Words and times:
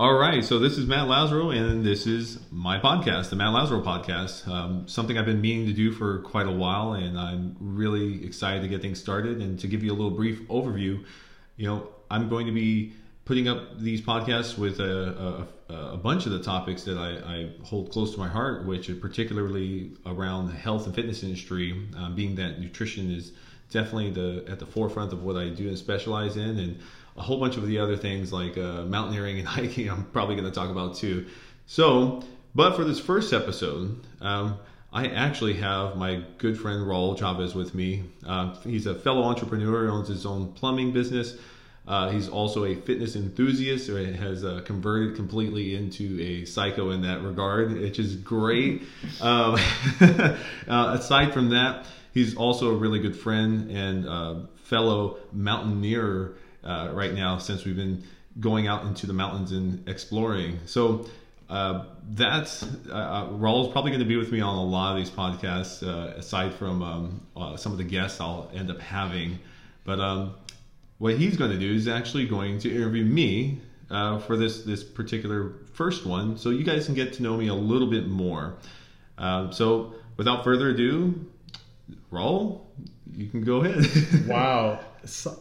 All 0.00 0.14
right, 0.14 0.42
so 0.42 0.58
this 0.58 0.78
is 0.78 0.86
Matt 0.86 1.08
Lazaro, 1.08 1.50
and 1.50 1.84
this 1.84 2.06
is 2.06 2.38
my 2.50 2.78
podcast, 2.78 3.28
the 3.28 3.36
Matt 3.36 3.52
Lazaro 3.52 3.82
Podcast. 3.82 4.48
Um, 4.48 4.88
something 4.88 5.18
I've 5.18 5.26
been 5.26 5.42
meaning 5.42 5.66
to 5.66 5.74
do 5.74 5.92
for 5.92 6.20
quite 6.20 6.46
a 6.46 6.50
while, 6.50 6.94
and 6.94 7.18
I'm 7.18 7.54
really 7.60 8.24
excited 8.24 8.62
to 8.62 8.68
get 8.68 8.80
things 8.80 8.98
started. 8.98 9.42
And 9.42 9.60
to 9.60 9.66
give 9.66 9.84
you 9.84 9.92
a 9.92 9.92
little 9.92 10.12
brief 10.12 10.40
overview, 10.48 11.04
you 11.58 11.66
know, 11.66 11.86
I'm 12.10 12.30
going 12.30 12.46
to 12.46 12.52
be 12.52 12.94
putting 13.26 13.46
up 13.46 13.78
these 13.78 14.00
podcasts 14.00 14.56
with 14.56 14.80
a, 14.80 15.46
a, 15.68 15.74
a 15.74 15.96
bunch 15.98 16.24
of 16.24 16.32
the 16.32 16.42
topics 16.42 16.84
that 16.84 16.96
I, 16.96 17.34
I, 17.34 17.50
hold 17.62 17.92
close 17.92 18.14
to 18.14 18.18
my 18.18 18.28
heart, 18.28 18.64
which 18.64 18.88
are 18.88 18.96
particularly 18.96 19.90
around 20.06 20.46
the 20.46 20.56
health 20.56 20.86
and 20.86 20.94
fitness 20.94 21.22
industry, 21.22 21.86
um, 21.98 22.14
being 22.14 22.36
that 22.36 22.58
nutrition 22.58 23.10
is 23.10 23.32
definitely 23.70 24.10
the 24.10 24.50
at 24.50 24.58
the 24.60 24.66
forefront 24.66 25.12
of 25.12 25.22
what 25.22 25.36
I 25.36 25.50
do 25.50 25.68
and 25.68 25.76
specialize 25.76 26.38
in, 26.38 26.58
and 26.58 26.80
a 27.20 27.22
whole 27.22 27.38
bunch 27.38 27.58
of 27.58 27.66
the 27.66 27.78
other 27.78 27.98
things 27.98 28.32
like 28.32 28.56
uh, 28.56 28.82
mountaineering 28.84 29.38
and 29.38 29.46
hiking. 29.56 29.90
I'm 29.90 30.04
probably 30.04 30.36
going 30.36 30.48
to 30.48 30.54
talk 30.54 30.70
about 30.70 30.96
too. 30.96 31.26
So, 31.66 32.22
but 32.54 32.74
for 32.76 32.84
this 32.84 32.98
first 32.98 33.34
episode, 33.34 34.00
um, 34.22 34.58
I 34.90 35.06
actually 35.06 35.54
have 35.54 35.96
my 35.96 36.22
good 36.38 36.58
friend 36.58 36.86
Raul 36.86 37.16
Chavez 37.16 37.54
with 37.54 37.74
me. 37.74 38.04
Uh, 38.26 38.54
he's 38.62 38.86
a 38.86 38.94
fellow 38.94 39.22
entrepreneur, 39.22 39.90
owns 39.90 40.08
his 40.08 40.24
own 40.24 40.52
plumbing 40.54 40.92
business. 40.92 41.36
Uh, 41.86 42.08
he's 42.08 42.28
also 42.28 42.64
a 42.64 42.74
fitness 42.74 43.16
enthusiast, 43.16 43.90
or 43.90 44.02
has 44.14 44.42
uh, 44.42 44.62
converted 44.64 45.14
completely 45.14 45.74
into 45.74 46.18
a 46.20 46.46
psycho 46.46 46.90
in 46.90 47.02
that 47.02 47.22
regard, 47.22 47.72
which 47.72 47.98
is 47.98 48.16
great. 48.16 48.82
Um, 49.20 49.58
uh, 50.00 50.36
aside 50.98 51.34
from 51.34 51.50
that, 51.50 51.86
he's 52.14 52.34
also 52.34 52.70
a 52.70 52.74
really 52.74 52.98
good 52.98 53.16
friend 53.16 53.70
and 53.70 54.08
uh, 54.08 54.34
fellow 54.64 55.18
mountaineer 55.32 56.34
uh, 56.64 56.90
right 56.92 57.14
now 57.14 57.38
since 57.38 57.64
we've 57.64 57.76
been 57.76 58.02
going 58.38 58.66
out 58.66 58.84
into 58.84 59.06
the 59.06 59.12
mountains 59.12 59.52
and 59.52 59.88
exploring. 59.88 60.58
So 60.66 61.06
uh, 61.48 61.86
that's 62.10 62.62
uh, 62.88 62.94
uh 62.94 63.28
Raul's 63.32 63.72
probably 63.72 63.90
going 63.90 64.02
to 64.02 64.06
be 64.06 64.16
with 64.16 64.30
me 64.30 64.40
on 64.40 64.56
a 64.56 64.64
lot 64.64 64.92
of 64.92 64.98
these 64.98 65.10
podcasts, 65.10 65.86
uh, 65.86 66.16
aside 66.16 66.54
from 66.54 66.82
um, 66.82 67.20
uh, 67.36 67.56
some 67.56 67.72
of 67.72 67.78
the 67.78 67.84
guests 67.84 68.20
I'll 68.20 68.50
end 68.54 68.70
up 68.70 68.80
having. 68.80 69.40
But 69.84 69.98
um, 69.98 70.34
what 70.98 71.16
he's 71.16 71.36
going 71.36 71.50
to 71.50 71.58
do 71.58 71.74
is 71.74 71.88
actually 71.88 72.26
going 72.26 72.60
to 72.60 72.70
interview 72.72 73.04
me 73.04 73.60
uh, 73.90 74.20
for 74.20 74.36
this 74.36 74.62
this 74.62 74.84
particular 74.84 75.54
first 75.72 76.06
one, 76.06 76.38
so 76.38 76.50
you 76.50 76.62
guys 76.62 76.86
can 76.86 76.94
get 76.94 77.14
to 77.14 77.22
know 77.22 77.36
me 77.36 77.48
a 77.48 77.54
little 77.54 77.90
bit 77.90 78.06
more. 78.06 78.56
so 79.18 79.94
without 80.16 80.44
further 80.44 80.68
ado, 80.68 81.26
Raul, 82.12 82.60
you 83.12 83.28
can 83.28 83.42
go 83.42 83.64
ahead. 83.64 84.26
wow. 84.28 84.80
So, 85.04 85.36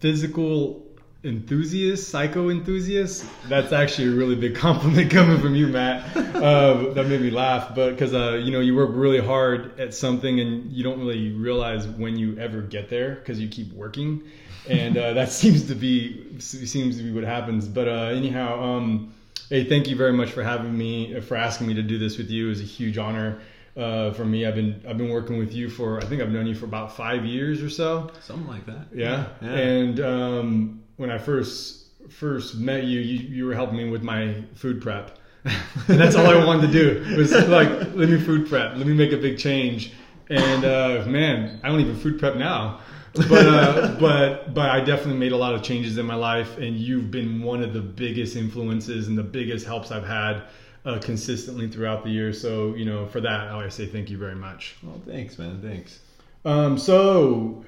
physical 0.00 0.86
enthusiast, 1.22 2.08
psycho 2.08 2.48
enthusiast. 2.48 3.24
That's 3.48 3.72
actually 3.72 4.08
a 4.08 4.12
really 4.12 4.34
big 4.34 4.54
compliment 4.66 5.10
coming 5.10 5.38
from 5.40 5.54
you, 5.54 5.68
Matt. 5.68 6.16
Uh, 6.40 6.94
that 6.94 7.06
made 7.06 7.20
me 7.20 7.30
laugh, 7.30 7.74
but 7.74 7.90
because 7.90 8.14
uh, 8.14 8.32
you 8.32 8.50
know 8.50 8.60
you 8.60 8.74
work 8.74 8.88
really 8.94 9.20
hard 9.20 9.78
at 9.78 9.92
something 9.92 10.40
and 10.40 10.72
you 10.72 10.82
don't 10.82 10.98
really 10.98 11.32
realize 11.32 11.86
when 11.86 12.16
you 12.16 12.38
ever 12.38 12.62
get 12.62 12.88
there 12.88 13.16
because 13.16 13.38
you 13.38 13.46
keep 13.46 13.70
working, 13.74 14.22
and 14.66 14.96
uh, 14.96 15.12
that 15.12 15.28
seems 15.32 15.66
to 15.66 15.74
be 15.74 16.38
seems 16.40 16.96
to 16.96 17.02
be 17.02 17.12
what 17.12 17.24
happens. 17.24 17.68
But 17.68 17.88
uh, 17.88 18.14
anyhow, 18.14 18.58
um, 18.58 19.12
hey, 19.50 19.64
thank 19.64 19.86
you 19.86 19.96
very 19.96 20.14
much 20.14 20.30
for 20.30 20.42
having 20.42 20.78
me, 20.78 21.20
for 21.20 21.36
asking 21.36 21.66
me 21.66 21.74
to 21.74 21.82
do 21.82 21.98
this 21.98 22.16
with 22.16 22.30
you. 22.30 22.46
It 22.46 22.48
was 22.48 22.62
a 22.62 22.64
huge 22.64 22.96
honor 22.96 23.40
uh, 23.80 24.12
for 24.12 24.24
me. 24.24 24.46
I've 24.46 24.54
been 24.54 24.82
I've 24.88 24.98
been 24.98 25.10
working 25.10 25.38
with 25.38 25.54
you 25.54 25.70
for 25.70 25.98
I 25.98 26.04
think 26.04 26.20
I've 26.20 26.30
known 26.30 26.46
you 26.46 26.54
for 26.54 26.66
about 26.66 26.94
five 26.94 27.24
years 27.24 27.62
or 27.62 27.70
so. 27.70 28.10
Something 28.20 28.46
like 28.46 28.66
that. 28.66 28.88
Yeah. 28.92 29.26
yeah. 29.40 29.48
And 29.48 30.00
um, 30.00 30.82
when 30.96 31.10
I 31.10 31.18
first 31.18 31.86
first 32.08 32.56
met 32.56 32.84
you, 32.84 33.00
you, 33.00 33.18
you 33.28 33.46
were 33.46 33.54
helping 33.54 33.76
me 33.76 33.88
with 33.88 34.02
my 34.02 34.42
food 34.54 34.82
prep. 34.82 35.18
and 35.44 35.54
that's 35.98 36.16
all 36.16 36.26
I 36.26 36.44
wanted 36.44 36.70
to 36.70 36.72
do 36.72 37.16
was 37.16 37.32
like 37.32 37.70
let 37.94 38.08
me 38.08 38.20
food 38.20 38.48
prep, 38.48 38.76
let 38.76 38.86
me 38.86 38.94
make 38.94 39.12
a 39.12 39.16
big 39.16 39.38
change. 39.38 39.92
And 40.28 40.64
uh, 40.64 41.04
man, 41.06 41.60
I 41.62 41.68
don't 41.68 41.80
even 41.80 41.96
food 41.96 42.18
prep 42.18 42.36
now. 42.36 42.80
but 43.14 43.32
uh, 43.32 43.96
but 44.00 44.54
but 44.54 44.70
I 44.70 44.80
definitely 44.80 45.18
made 45.18 45.32
a 45.32 45.36
lot 45.36 45.54
of 45.54 45.62
changes 45.62 45.98
in 45.98 46.06
my 46.06 46.14
life, 46.14 46.58
and 46.58 46.76
you've 46.76 47.10
been 47.10 47.42
one 47.42 47.62
of 47.62 47.72
the 47.72 47.80
biggest 47.80 48.36
influences 48.36 49.08
and 49.08 49.16
the 49.18 49.24
biggest 49.24 49.66
helps 49.66 49.90
I've 49.90 50.06
had 50.06 50.44
uh, 50.84 50.98
consistently 50.98 51.68
throughout 51.68 52.04
the 52.04 52.10
year. 52.10 52.32
So, 52.32 52.74
you 52.74 52.84
know, 52.84 53.06
for 53.06 53.20
that, 53.20 53.48
I 53.48 53.50
always 53.50 53.74
say 53.74 53.86
thank 53.86 54.10
you 54.10 54.18
very 54.18 54.34
much. 54.34 54.76
Well, 54.82 55.00
thanks, 55.06 55.38
man. 55.38 55.60
Thanks. 55.60 56.00
Um, 56.44 56.78
so, 56.78 57.64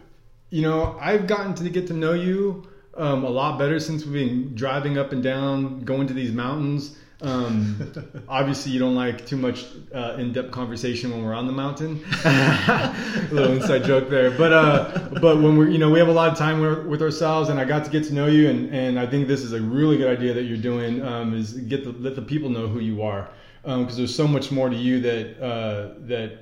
you 0.50 0.62
know, 0.62 0.96
I've 1.00 1.26
gotten 1.26 1.54
to 1.54 1.68
get 1.70 1.86
to 1.88 1.92
know 1.92 2.12
you 2.14 2.66
um, 2.96 3.24
a 3.24 3.28
lot 3.30 3.58
better 3.58 3.80
since 3.80 4.04
we've 4.04 4.28
been 4.28 4.54
driving 4.54 4.98
up 4.98 5.12
and 5.12 5.22
down, 5.22 5.80
going 5.80 6.06
to 6.06 6.14
these 6.14 6.32
mountains. 6.32 6.98
Um, 7.22 7.92
obviously, 8.28 8.72
you 8.72 8.78
don't 8.78 8.94
like 8.94 9.24
too 9.26 9.36
much 9.36 9.66
uh, 9.94 10.16
in-depth 10.18 10.50
conversation 10.50 11.10
when 11.10 11.24
we're 11.24 11.34
on 11.34 11.46
the 11.46 11.52
mountain. 11.52 12.04
a 12.24 13.28
little 13.30 13.52
inside 13.52 13.84
joke 13.84 14.08
there, 14.08 14.30
but 14.30 14.52
uh, 14.52 15.08
but 15.20 15.40
when 15.40 15.56
we're 15.56 15.68
you 15.68 15.78
know 15.78 15.90
we 15.90 15.98
have 15.98 16.08
a 16.08 16.12
lot 16.12 16.30
of 16.30 16.36
time 16.36 16.88
with 16.88 17.00
ourselves, 17.00 17.48
and 17.48 17.60
I 17.60 17.64
got 17.64 17.84
to 17.84 17.90
get 17.90 18.04
to 18.04 18.14
know 18.14 18.26
you, 18.26 18.50
and, 18.50 18.74
and 18.74 18.98
I 18.98 19.06
think 19.06 19.28
this 19.28 19.42
is 19.42 19.52
a 19.52 19.60
really 19.60 19.96
good 19.96 20.08
idea 20.08 20.34
that 20.34 20.42
you're 20.42 20.56
doing 20.56 21.02
um, 21.02 21.34
is 21.34 21.52
get 21.52 21.84
the, 21.84 21.92
let 21.92 22.16
the 22.16 22.22
people 22.22 22.48
know 22.48 22.66
who 22.66 22.80
you 22.80 23.02
are 23.02 23.30
because 23.62 23.92
um, 23.92 23.96
there's 23.96 24.14
so 24.14 24.26
much 24.26 24.50
more 24.50 24.68
to 24.68 24.76
you 24.76 25.00
that 25.00 25.40
uh, 25.40 25.94
that 26.00 26.38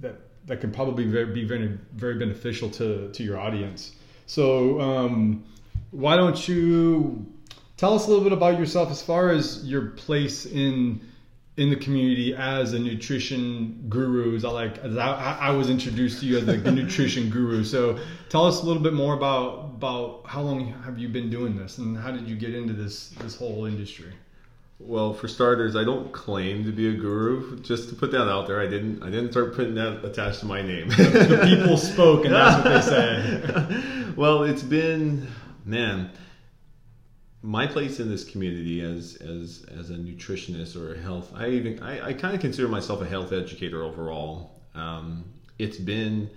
that 0.00 0.16
that 0.46 0.60
can 0.60 0.72
probably 0.72 1.04
be 1.04 1.44
very 1.44 1.78
very 1.94 2.18
beneficial 2.18 2.68
to 2.70 3.10
to 3.12 3.22
your 3.22 3.38
audience. 3.38 3.92
So 4.26 4.80
um, 4.80 5.44
why 5.90 6.16
don't 6.16 6.48
you 6.48 7.26
tell 7.78 7.94
us 7.94 8.06
a 8.06 8.08
little 8.08 8.24
bit 8.24 8.34
about 8.34 8.58
yourself 8.58 8.90
as 8.90 9.00
far 9.00 9.30
as 9.30 9.64
your 9.64 9.86
place 9.92 10.44
in 10.44 11.00
in 11.56 11.70
the 11.70 11.76
community 11.76 12.36
as 12.36 12.72
a 12.72 12.78
nutrition 12.78 13.84
guru. 13.88 14.36
As 14.36 14.44
I 14.44 14.50
like, 14.50 14.78
as 14.78 14.96
I, 14.96 15.38
I 15.40 15.50
was 15.50 15.68
introduced 15.68 16.20
to 16.20 16.26
you 16.26 16.38
as 16.38 16.46
the 16.46 16.56
nutrition 16.70 17.30
guru. 17.30 17.64
So 17.64 17.98
tell 18.28 18.46
us 18.46 18.62
a 18.62 18.66
little 18.66 18.82
bit 18.82 18.92
more 18.92 19.14
about 19.14 19.64
about 19.76 20.22
how 20.26 20.42
long 20.42 20.72
have 20.84 20.98
you 20.98 21.08
been 21.08 21.30
doing 21.30 21.56
this, 21.56 21.78
and 21.78 21.96
how 21.96 22.10
did 22.10 22.28
you 22.28 22.36
get 22.36 22.54
into 22.54 22.74
this 22.74 23.10
this 23.20 23.36
whole 23.36 23.64
industry? 23.64 24.12
Well, 24.80 25.12
for 25.12 25.26
starters, 25.26 25.74
I 25.74 25.82
don't 25.82 26.12
claim 26.12 26.64
to 26.64 26.70
be 26.70 26.88
a 26.88 26.92
guru. 26.92 27.58
Just 27.62 27.88
to 27.88 27.96
put 27.96 28.12
that 28.12 28.28
out 28.28 28.46
there, 28.46 28.60
I 28.60 28.68
didn't. 28.68 29.02
I 29.02 29.06
didn't 29.06 29.32
start 29.32 29.54
putting 29.56 29.74
that 29.74 30.04
attached 30.04 30.40
to 30.40 30.46
my 30.46 30.62
name. 30.62 30.88
the 30.90 31.40
people 31.44 31.76
spoke, 31.76 32.24
and 32.24 32.34
that's 32.34 32.64
what 32.64 32.72
they 32.72 32.80
say. 32.80 34.12
well, 34.16 34.44
it's 34.44 34.62
been 34.62 35.26
man 35.64 36.10
my 37.48 37.66
place 37.66 37.98
in 37.98 38.10
this 38.10 38.24
community 38.24 38.82
as 38.82 39.16
as 39.22 39.64
as 39.78 39.88
a 39.88 39.94
nutritionist 39.94 40.76
or 40.76 40.94
a 40.94 40.98
health 40.98 41.32
I 41.34 41.48
even 41.48 41.82
I, 41.82 42.08
I 42.08 42.12
kind 42.12 42.34
of 42.34 42.42
consider 42.42 42.68
myself 42.68 43.00
a 43.00 43.06
health 43.06 43.32
educator 43.32 43.82
overall. 43.82 44.60
Um, 44.74 45.24
it's 45.58 45.78
been 45.78 46.28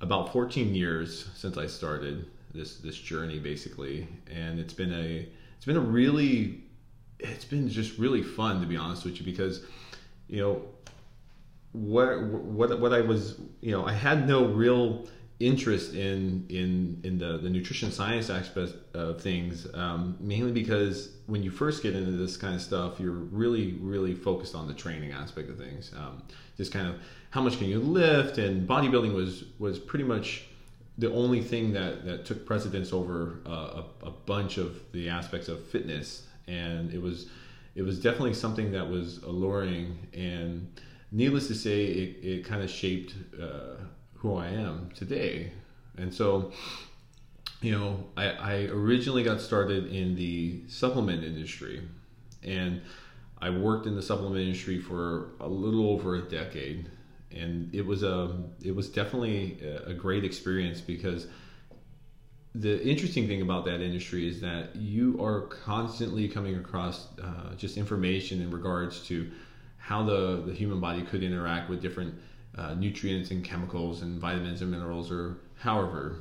about 0.00 0.32
14 0.32 0.76
years 0.76 1.28
since 1.34 1.58
I 1.58 1.66
started 1.66 2.30
this 2.54 2.76
this 2.76 2.96
journey 2.96 3.40
basically, 3.40 4.06
and 4.30 4.60
it's 4.60 4.72
been 4.72 4.92
a 4.92 5.28
it's 5.56 5.66
been 5.66 5.76
a 5.76 5.88
really 5.98 6.62
it's 7.18 7.44
been 7.44 7.68
just 7.68 7.98
really 7.98 8.22
fun 8.22 8.60
to 8.60 8.66
be 8.68 8.76
honest 8.76 9.04
with 9.04 9.18
you 9.18 9.24
because 9.24 9.64
you 10.28 10.40
know 10.40 10.62
what 11.72 12.22
what 12.22 12.78
what 12.78 12.92
I 12.92 13.00
was 13.00 13.40
you 13.60 13.72
know 13.72 13.84
I 13.84 13.92
had 13.92 14.28
no 14.28 14.44
real 14.44 15.08
interest 15.46 15.94
in 15.94 16.46
in 16.48 17.00
in 17.04 17.18
the, 17.18 17.38
the 17.38 17.50
nutrition 17.50 17.90
science 17.90 18.30
aspect 18.30 18.72
of 18.94 19.20
things 19.20 19.66
um, 19.74 20.16
mainly 20.20 20.52
because 20.52 21.10
when 21.26 21.42
you 21.42 21.50
first 21.50 21.82
get 21.82 21.94
into 21.94 22.12
this 22.12 22.36
kind 22.36 22.54
of 22.54 22.62
stuff 22.62 23.00
you're 23.00 23.12
really 23.12 23.72
really 23.80 24.14
focused 24.14 24.54
on 24.54 24.66
the 24.66 24.74
training 24.74 25.12
aspect 25.12 25.50
of 25.50 25.58
things. 25.58 25.92
Um, 25.96 26.22
just 26.56 26.72
kind 26.72 26.88
of 26.88 26.96
how 27.30 27.40
much 27.42 27.58
can 27.58 27.66
you 27.66 27.80
lift? 27.80 28.38
And 28.38 28.68
bodybuilding 28.68 29.14
was 29.14 29.44
was 29.58 29.78
pretty 29.78 30.04
much 30.04 30.44
the 30.98 31.10
only 31.12 31.42
thing 31.42 31.72
that 31.72 32.04
that 32.04 32.24
took 32.24 32.46
precedence 32.46 32.92
over 32.92 33.40
uh, 33.46 33.82
a, 33.82 34.06
a 34.06 34.10
bunch 34.10 34.58
of 34.58 34.80
the 34.92 35.08
aspects 35.08 35.48
of 35.48 35.64
fitness. 35.66 36.26
And 36.46 36.92
it 36.92 37.00
was 37.00 37.28
it 37.74 37.82
was 37.82 37.98
definitely 37.98 38.34
something 38.34 38.72
that 38.72 38.88
was 38.88 39.22
alluring. 39.22 39.98
And 40.12 40.80
needless 41.10 41.48
to 41.48 41.54
say 41.54 41.84
it, 41.86 42.24
it 42.24 42.44
kind 42.44 42.62
of 42.62 42.70
shaped 42.70 43.14
uh, 43.40 43.76
who 44.22 44.36
I 44.36 44.46
am 44.46 44.90
today. 44.94 45.52
And 45.98 46.14
so, 46.14 46.52
you 47.60 47.72
know, 47.72 48.04
I, 48.16 48.28
I 48.28 48.54
originally 48.70 49.24
got 49.24 49.40
started 49.40 49.92
in 49.92 50.14
the 50.14 50.62
supplement 50.68 51.24
industry 51.24 51.82
and 52.42 52.80
I 53.40 53.50
worked 53.50 53.86
in 53.86 53.96
the 53.96 54.02
supplement 54.02 54.40
industry 54.40 54.80
for 54.80 55.30
a 55.40 55.48
little 55.48 55.90
over 55.90 56.14
a 56.14 56.22
decade. 56.22 56.88
And 57.32 57.74
it 57.74 57.84
was 57.84 58.04
a, 58.04 58.36
it 58.62 58.74
was 58.74 58.88
definitely 58.88 59.58
a 59.86 59.92
great 59.92 60.24
experience 60.24 60.80
because 60.80 61.26
the 62.54 62.80
interesting 62.86 63.26
thing 63.26 63.42
about 63.42 63.64
that 63.64 63.80
industry 63.80 64.28
is 64.28 64.40
that 64.42 64.76
you 64.76 65.20
are 65.24 65.42
constantly 65.42 66.28
coming 66.28 66.56
across 66.56 67.08
uh, 67.18 67.54
just 67.56 67.76
information 67.76 68.40
in 68.40 68.50
regards 68.50 69.00
to 69.06 69.30
how 69.78 70.04
the, 70.04 70.42
the 70.46 70.52
human 70.52 70.78
body 70.78 71.02
could 71.02 71.24
interact 71.24 71.68
with 71.68 71.82
different 71.82 72.14
uh, 72.56 72.74
nutrients 72.74 73.30
and 73.30 73.44
chemicals 73.44 74.02
and 74.02 74.20
vitamins 74.20 74.60
and 74.62 74.70
minerals 74.70 75.10
or 75.10 75.36
however 75.56 76.16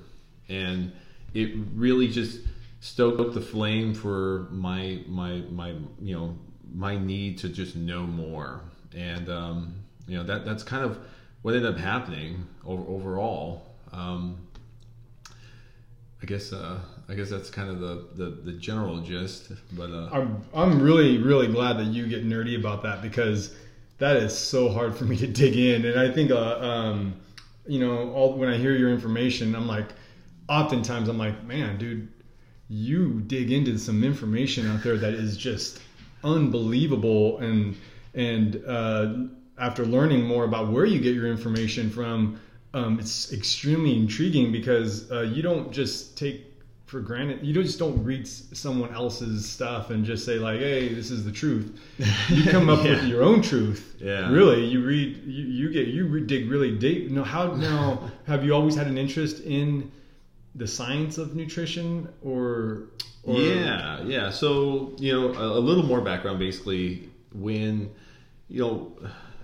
and 0.50 0.92
it 1.34 1.52
really 1.74 2.08
just 2.08 2.40
stoke 2.82 3.34
the 3.34 3.42
flame 3.42 3.94
for 3.94 4.48
my 4.52 5.02
my 5.08 5.42
my 5.50 5.70
you 6.02 6.16
know 6.16 6.36
my 6.74 6.98
need 6.98 7.38
to 7.40 7.50
just 7.50 7.76
know 7.76 8.04
more, 8.04 8.62
and 8.96 9.30
um, 9.30 9.76
you 10.08 10.18
know 10.18 10.24
that 10.24 10.46
that's 10.46 10.64
kind 10.64 10.84
of 10.84 11.00
what 11.42 11.56
ended 11.56 11.74
up 11.74 11.80
happening 11.80 12.46
over, 12.66 12.84
overall. 12.84 13.64
Um, 13.92 14.48
I 16.22 16.26
guess 16.26 16.54
uh, 16.54 16.80
I 17.10 17.14
guess 17.14 17.30
that's 17.30 17.50
kind 17.50 17.70
of 17.70 17.80
the, 17.80 18.08
the, 18.16 18.30
the 18.30 18.54
general 18.54 19.00
gist. 19.02 19.52
But 19.74 19.92
uh, 19.92 20.10
I'm 20.12 20.44
I'm 20.54 20.82
really 20.82 21.18
really 21.18 21.48
glad 21.48 21.78
that 21.78 21.88
you 21.88 22.08
get 22.08 22.26
nerdy 22.26 22.58
about 22.58 22.84
that 22.84 23.02
because 23.02 23.56
that 24.02 24.18
is 24.18 24.38
so 24.38 24.70
hard 24.70 24.96
for 24.96 25.06
me 25.06 25.16
to 25.18 25.28
dig 25.28 25.56
in, 25.56 25.86
and 25.86 26.00
I 26.00 26.12
think 26.12 26.32
uh, 26.32 26.60
um, 26.60 27.16
you 27.66 27.80
know 27.80 28.12
all 28.12 28.34
when 28.38 28.50
I 28.50 28.58
hear 28.58 28.76
your 28.76 28.92
information, 28.92 29.56
I'm 29.56 29.68
like, 29.68 29.90
oftentimes 30.50 31.08
I'm 31.08 31.18
like, 31.18 31.44
man, 31.44 31.78
dude, 31.78 32.10
you 32.68 33.22
dig 33.22 33.52
into 33.52 33.78
some 33.78 34.04
information 34.04 34.68
out 34.68 34.84
there 34.84 34.98
that 34.98 35.14
is 35.14 35.38
just 35.38 35.82
unbelievable, 36.24 37.38
and 37.38 37.78
and 38.14 38.64
uh, 38.68 39.14
after 39.58 39.86
learning 39.86 40.26
more 40.26 40.44
about 40.44 40.72
where 40.72 40.86
you 40.86 41.00
get 41.00 41.16
your 41.16 41.28
information 41.28 41.90
from 41.90 42.40
um, 42.74 43.00
it's 43.00 43.34
extremely 43.34 43.96
intriguing 43.96 44.52
because 44.52 45.12
uh, 45.12 45.22
you 45.22 45.42
don't 45.42 45.72
just 45.72 46.18
take 46.18 46.51
for 46.92 47.00
granted. 47.00 47.40
You 47.42 47.54
just 47.54 47.80
don't 47.80 48.04
read 48.04 48.28
someone 48.28 48.94
else's 48.94 49.50
stuff 49.50 49.92
and 49.92 50.04
just 50.04 50.26
say 50.26 50.36
like 50.36 50.60
hey 50.60 50.94
this 50.94 51.10
is 51.10 51.24
the 51.24 51.32
truth. 51.32 51.80
You 52.30 52.44
come 52.52 52.70
up 52.70 52.84
yeah. 52.84 52.92
with 52.92 53.06
your 53.06 53.24
own 53.24 53.42
truth. 53.42 53.96
Yeah. 53.98 54.30
Really 54.30 54.66
you 54.66 54.84
read 54.86 55.24
you, 55.26 55.46
you 55.46 55.72
get 55.72 55.88
you 55.88 56.20
dig 56.20 56.50
really 56.50 56.78
deep. 56.78 57.04
You 57.04 57.12
know 57.12 57.24
how 57.24 57.54
now 57.54 58.12
have 58.28 58.44
you 58.44 58.54
always 58.54 58.76
had 58.76 58.88
an 58.88 58.98
interest 58.98 59.40
in 59.40 59.90
the 60.56 60.68
science 60.68 61.18
of 61.18 61.34
nutrition 61.34 62.10
or, 62.22 62.90
or 63.24 63.38
yeah 63.38 64.04
yeah. 64.04 64.30
So 64.30 64.94
you 64.98 65.14
know 65.14 65.34
a, 65.34 65.60
a 65.60 65.62
little 65.62 65.86
more 65.86 66.02
background 66.02 66.40
basically 66.40 67.10
when 67.34 67.90
you 68.50 68.62
know 68.62 68.92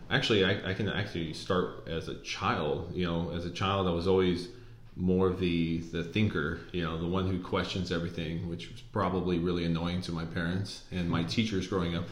actually 0.10 0.44
I, 0.44 0.72
I, 0.72 0.74
can 0.74 0.90
actually 0.90 1.34
start 1.34 1.88
as 1.88 2.10
a 2.10 2.16
child 2.16 2.92
you 2.94 3.06
know 3.06 3.32
as 3.32 3.46
a 3.46 3.50
child 3.50 3.88
i 3.88 3.92
was 3.92 4.08
always 4.08 4.50
more 4.98 5.28
of 5.28 5.40
the 5.40 5.80
the 5.92 6.04
thinker 6.04 6.60
you 6.72 6.84
know 6.84 6.98
the 6.98 7.08
one 7.08 7.28
who 7.28 7.40
questions 7.40 7.92
everything 7.92 8.50
which 8.50 8.72
was 8.72 8.82
probably 8.82 9.38
really 9.38 9.64
annoying 9.64 10.02
to 10.02 10.12
my 10.12 10.26
parents 10.26 10.84
and 10.92 11.10
my 11.10 11.24
teachers 11.24 11.68
growing 11.68 11.96
up. 11.96 12.06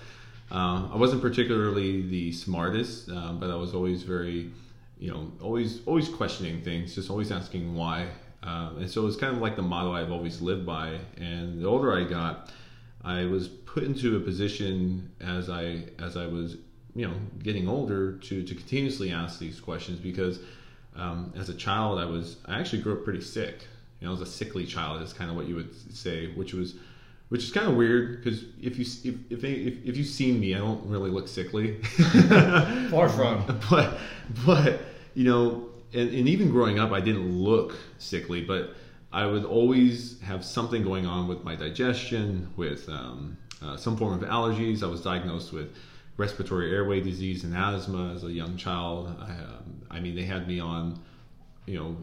Uh, 0.51 0.87
i 0.93 0.95
wasn't 0.95 1.19
particularly 1.19 2.07
the 2.07 2.31
smartest 2.31 3.09
uh, 3.09 3.31
but 3.33 3.49
i 3.49 3.55
was 3.55 3.73
always 3.73 4.03
very 4.03 4.51
you 4.97 5.11
know 5.11 5.31
always 5.41 5.81
always 5.85 6.09
questioning 6.09 6.61
things 6.61 6.95
just 6.95 7.09
always 7.09 7.31
asking 7.31 7.75
why. 7.75 8.07
Uh, 8.43 8.69
and 8.77 8.89
so 8.89 9.07
it's 9.07 9.15
kind 9.15 9.35
of 9.35 9.41
like 9.41 9.55
the 9.55 9.61
motto 9.61 9.93
i've 9.93 10.11
always 10.11 10.41
lived 10.41 10.65
by. 10.65 10.99
And 11.17 11.61
the 11.61 11.67
older 11.67 11.93
i 11.93 12.03
got 12.03 12.51
i 13.03 13.25
was 13.25 13.47
put 13.47 13.83
into 13.83 14.15
a 14.17 14.19
position 14.19 15.11
as 15.19 15.49
i 15.49 15.83
as 15.99 16.15
i 16.15 16.25
was 16.25 16.57
you 16.95 17.07
know 17.07 17.15
getting 17.43 17.67
older 17.67 18.13
to 18.13 18.43
to 18.43 18.55
continuously 18.55 19.11
ask 19.11 19.39
these 19.39 19.59
questions 19.59 19.99
because 19.99 20.39
um, 20.95 21.33
as 21.35 21.49
a 21.49 21.53
child 21.53 21.99
I 21.99 22.05
was 22.05 22.37
I 22.45 22.59
actually 22.59 22.81
grew 22.81 22.93
up 22.93 23.03
pretty 23.03 23.21
sick. 23.21 23.67
You 23.99 24.07
know, 24.07 24.11
I 24.11 24.19
was 24.19 24.21
a 24.21 24.31
sickly 24.31 24.65
child 24.65 25.01
is 25.01 25.13
kind 25.13 25.29
of 25.29 25.35
what 25.35 25.47
you 25.47 25.55
would 25.55 25.73
say, 25.95 26.31
which 26.33 26.53
was 26.53 26.75
which 27.29 27.43
is 27.43 27.51
kind 27.51 27.67
of 27.67 27.75
weird 27.75 28.23
because 28.23 28.43
if 28.61 28.77
you 28.77 28.85
if, 29.03 29.31
if 29.31 29.43
if 29.43 29.85
if 29.85 29.97
you've 29.97 30.07
seen 30.07 30.39
me, 30.39 30.55
I 30.55 30.59
don't 30.59 30.85
really 30.85 31.09
look 31.09 31.27
sickly. 31.27 31.81
Far 32.89 33.09
from. 33.09 33.59
But 33.69 33.97
but 34.45 34.81
you 35.13 35.23
know, 35.23 35.69
and, 35.93 36.09
and 36.09 36.27
even 36.27 36.49
growing 36.49 36.79
up, 36.79 36.91
I 36.91 36.99
didn't 36.99 37.31
look 37.31 37.75
sickly, 37.99 38.43
but 38.43 38.75
I 39.13 39.25
would 39.25 39.45
always 39.45 40.19
have 40.21 40.43
something 40.43 40.83
going 40.83 41.05
on 41.05 41.27
with 41.27 41.43
my 41.43 41.55
digestion, 41.55 42.51
with 42.57 42.89
um, 42.89 43.37
uh, 43.61 43.77
some 43.77 43.95
form 43.95 44.13
of 44.13 44.27
allergies. 44.27 44.83
I 44.83 44.87
was 44.87 45.01
diagnosed 45.01 45.53
with 45.53 45.75
respiratory 46.17 46.71
airway 46.71 47.01
disease 47.01 47.43
and 47.43 47.55
asthma 47.55 48.13
as 48.13 48.23
a 48.23 48.31
young 48.31 48.57
child. 48.57 49.15
I, 49.19 49.31
um, 49.31 49.81
I 49.89 49.99
mean, 49.99 50.15
they 50.15 50.23
had 50.23 50.47
me 50.47 50.59
on, 50.59 50.99
you 51.65 51.77
know, 51.77 51.97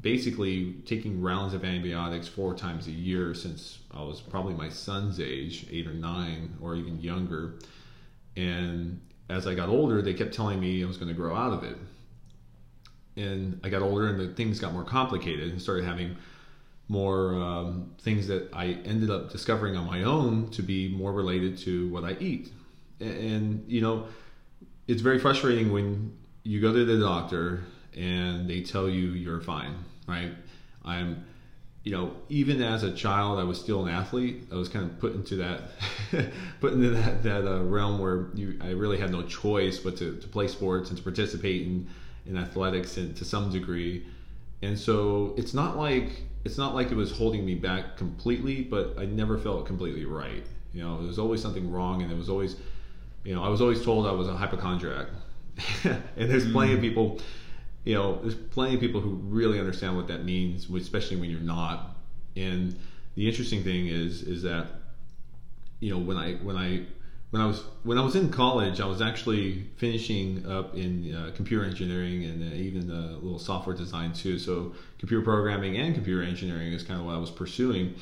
basically 0.00 0.74
taking 0.84 1.20
rounds 1.20 1.54
of 1.54 1.64
antibiotics 1.64 2.28
four 2.28 2.54
times 2.54 2.86
a 2.86 2.92
year 2.92 3.34
since 3.34 3.78
I 3.92 4.02
was 4.02 4.20
probably 4.20 4.54
my 4.54 4.68
son's 4.68 5.18
age, 5.18 5.66
eight 5.70 5.86
or 5.86 5.94
nine, 5.94 6.56
or 6.60 6.76
even 6.76 7.00
younger. 7.00 7.54
And 8.36 9.00
as 9.28 9.46
I 9.46 9.54
got 9.54 9.68
older, 9.68 10.02
they 10.02 10.14
kept 10.14 10.34
telling 10.34 10.60
me 10.60 10.82
I 10.84 10.86
was 10.86 10.96
going 10.96 11.08
to 11.08 11.14
grow 11.14 11.34
out 11.34 11.52
of 11.52 11.64
it. 11.64 11.76
And 13.16 13.58
I 13.64 13.70
got 13.70 13.82
older, 13.82 14.08
and 14.08 14.20
the 14.20 14.28
things 14.28 14.60
got 14.60 14.74
more 14.74 14.84
complicated, 14.84 15.50
and 15.50 15.60
started 15.60 15.84
having 15.86 16.16
more 16.88 17.34
um, 17.34 17.90
things 18.00 18.28
that 18.28 18.50
I 18.52 18.78
ended 18.84 19.10
up 19.10 19.32
discovering 19.32 19.74
on 19.74 19.86
my 19.86 20.04
own 20.04 20.50
to 20.50 20.62
be 20.62 20.88
more 20.88 21.12
related 21.12 21.58
to 21.58 21.88
what 21.88 22.04
I 22.04 22.12
eat 22.20 22.52
and 23.00 23.64
you 23.66 23.80
know 23.80 24.06
it's 24.86 25.02
very 25.02 25.18
frustrating 25.18 25.72
when 25.72 26.16
you 26.42 26.60
go 26.60 26.72
to 26.72 26.84
the 26.84 26.98
doctor 26.98 27.64
and 27.96 28.48
they 28.48 28.62
tell 28.62 28.88
you 28.88 29.08
you're 29.08 29.40
fine 29.40 29.74
right? 30.06 30.32
I'm 30.84 31.24
you 31.82 31.92
know 31.92 32.14
even 32.28 32.62
as 32.62 32.82
a 32.82 32.92
child 32.92 33.38
i 33.38 33.44
was 33.44 33.60
still 33.60 33.84
an 33.84 33.92
athlete. 33.92 34.44
I 34.50 34.56
was 34.56 34.68
kind 34.68 34.84
of 34.84 34.98
put 34.98 35.14
into 35.14 35.36
that 35.36 35.62
put 36.60 36.72
into 36.72 36.90
that 36.90 37.22
that 37.22 37.46
uh, 37.46 37.62
realm 37.62 37.98
where 37.98 38.28
you 38.34 38.58
i 38.60 38.70
really 38.70 38.98
had 38.98 39.10
no 39.10 39.22
choice 39.22 39.78
but 39.78 39.96
to, 39.98 40.16
to 40.16 40.28
play 40.28 40.48
sports 40.48 40.90
and 40.90 40.98
to 40.98 41.04
participate 41.04 41.62
in 41.62 41.88
in 42.26 42.36
athletics 42.36 42.96
and 42.96 43.16
to 43.16 43.24
some 43.24 43.52
degree. 43.52 44.04
And 44.60 44.76
so 44.76 45.34
it's 45.36 45.54
not 45.54 45.76
like 45.76 46.24
it's 46.44 46.58
not 46.58 46.74
like 46.74 46.90
it 46.90 46.96
was 46.96 47.12
holding 47.12 47.44
me 47.44 47.54
back 47.54 47.96
completely 47.96 48.62
but 48.62 48.94
i 48.98 49.04
never 49.04 49.38
felt 49.38 49.66
completely 49.66 50.04
right. 50.04 50.44
You 50.72 50.82
know 50.82 50.98
there 50.98 51.06
was 51.06 51.18
always 51.18 51.40
something 51.40 51.70
wrong 51.70 52.02
and 52.02 52.10
it 52.10 52.18
was 52.18 52.28
always 52.28 52.56
you 53.26 53.34
know, 53.34 53.42
I 53.42 53.48
was 53.48 53.60
always 53.60 53.84
told 53.84 54.06
I 54.06 54.12
was 54.12 54.28
a 54.28 54.36
hypochondriac, 54.36 55.08
and 55.84 56.30
there's 56.30 56.50
plenty 56.52 56.74
of 56.74 56.78
mm. 56.78 56.82
people, 56.82 57.18
you 57.84 57.94
know, 57.94 58.20
there's 58.22 58.36
plenty 58.36 58.74
of 58.74 58.80
people 58.80 59.00
who 59.00 59.14
really 59.14 59.58
understand 59.58 59.96
what 59.96 60.06
that 60.08 60.24
means, 60.24 60.70
especially 60.70 61.16
when 61.16 61.28
you're 61.28 61.40
not. 61.40 61.96
And 62.36 62.78
the 63.16 63.26
interesting 63.26 63.64
thing 63.64 63.88
is, 63.88 64.22
is 64.22 64.42
that, 64.42 64.68
you 65.80 65.90
know, 65.90 65.98
when 65.98 66.16
I 66.16 66.34
when 66.34 66.56
I 66.56 66.82
when 67.30 67.42
I 67.42 67.46
was 67.46 67.64
when 67.82 67.98
I 67.98 68.02
was 68.02 68.14
in 68.14 68.30
college, 68.30 68.80
I 68.80 68.86
was 68.86 69.02
actually 69.02 69.64
finishing 69.76 70.46
up 70.48 70.76
in 70.76 71.12
uh, 71.12 71.32
computer 71.34 71.64
engineering 71.64 72.24
and 72.24 72.52
uh, 72.52 72.54
even 72.54 72.88
a 72.90 73.16
little 73.16 73.40
software 73.40 73.74
design 73.74 74.12
too. 74.12 74.38
So 74.38 74.72
computer 74.98 75.24
programming 75.24 75.76
and 75.76 75.94
computer 75.94 76.22
engineering 76.22 76.72
is 76.72 76.84
kind 76.84 77.00
of 77.00 77.06
what 77.06 77.16
I 77.16 77.18
was 77.18 77.32
pursuing. 77.32 77.96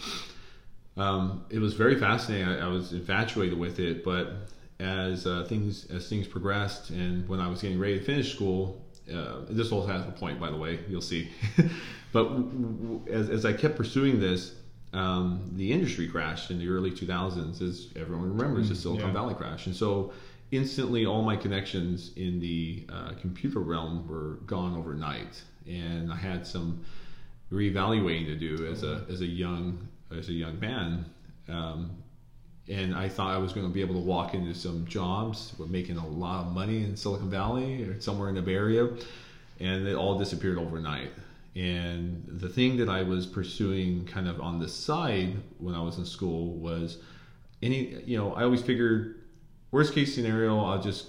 Um, 0.99 1.47
it 1.49 1.61
was 1.61 1.73
very 1.75 1.99
fascinating. 1.99 2.47
I, 2.47 2.67
I, 2.67 2.69
was 2.69 2.93
infatuated 2.93 3.59
with 3.59 3.81
it, 3.81 4.04
but 4.04 4.47
as 4.81 5.26
uh, 5.26 5.45
things 5.49 5.87
as 5.90 6.09
things 6.09 6.26
progressed, 6.26 6.90
and 6.90 7.28
when 7.28 7.40
I 7.40 7.49
was 7.49 7.62
getting 7.62 7.78
ready 7.78 7.99
to 7.99 8.04
finish 8.04 8.35
school, 8.35 8.85
uh, 9.12 9.40
this 9.49 9.71
all 9.73 9.87
has 9.87 10.02
a 10.02 10.12
point, 10.12 10.40
by 10.40 10.50
the 10.50 10.57
way. 10.57 10.81
You'll 10.88 11.00
see. 11.00 11.31
but 12.12 12.25
w- 12.25 12.43
w- 12.43 13.02
as, 13.11 13.28
as 13.28 13.45
I 13.45 13.52
kept 13.52 13.76
pursuing 13.76 14.21
this, 14.21 14.54
um, 14.93 15.50
the 15.54 15.73
industry 15.73 16.09
crashed 16.09 16.50
in 16.50 16.59
the 16.59 16.69
early 16.69 16.90
2000s, 16.90 17.61
as 17.61 17.88
everyone 17.97 18.37
remembers, 18.37 18.69
the 18.69 18.75
mm, 18.75 18.78
Silicon 18.78 19.09
yeah. 19.09 19.12
Valley 19.12 19.35
crash, 19.35 19.66
and 19.66 19.75
so 19.75 20.12
instantly 20.50 21.07
all 21.07 21.23
my 21.23 21.37
connections 21.37 22.12
in 22.16 22.40
the 22.40 22.85
uh, 22.88 23.12
computer 23.21 23.61
realm 23.61 24.07
were 24.09 24.38
gone 24.47 24.76
overnight, 24.76 25.43
and 25.66 26.12
I 26.12 26.16
had 26.16 26.47
some 26.47 26.85
reevaluating 27.52 28.26
to 28.26 28.37
do 28.37 28.66
as 28.66 28.83
a 28.83 29.04
as 29.09 29.21
a 29.21 29.26
young 29.26 29.88
as 30.16 30.28
a 30.28 30.33
young 30.33 30.59
man. 30.61 31.07
Um, 31.49 31.90
and 32.68 32.94
I 32.94 33.09
thought 33.09 33.35
I 33.35 33.38
was 33.38 33.52
going 33.52 33.66
to 33.66 33.73
be 33.73 33.80
able 33.80 33.94
to 33.94 34.00
walk 34.00 34.35
into 34.35 34.54
some 34.54 34.87
jobs, 34.87 35.52
making 35.59 35.99
a 35.99 36.06
lot 36.06 36.47
of 36.47 36.52
money 36.52 36.85
in 36.85 36.97
Silicon 36.97 37.30
Valley 37.30 37.85
or 37.85 38.00
somewhere 38.00 38.28
in 38.28 38.35
the 38.35 38.42
Bay 38.42 38.54
Area, 38.54 38.88
and 39.61 39.87
it 39.87 39.94
all 39.94 40.18
disappeared 40.18 40.59
overnight. 40.59 41.11
And 41.54 42.25
the 42.26 42.49
thing 42.49 42.78
that 42.78 42.88
I 42.88 43.02
was 43.02 43.26
pursuing 43.26 44.06
kind 44.06 44.28
of 44.28 44.40
on 44.40 44.59
the 44.59 44.68
side 44.68 45.37
when 45.59 45.75
I 45.75 45.83
was 45.83 45.99
in 45.99 46.04
school 46.04 46.54
was 46.54 46.99
any, 47.62 48.02
you 48.04 48.16
know, 48.16 48.35
I 48.35 48.42
always 48.42 48.62
figured 48.62 49.21
worst 49.71 49.94
case 49.94 50.14
scenario, 50.14 50.59
I'll 50.64 50.83
just 50.83 51.09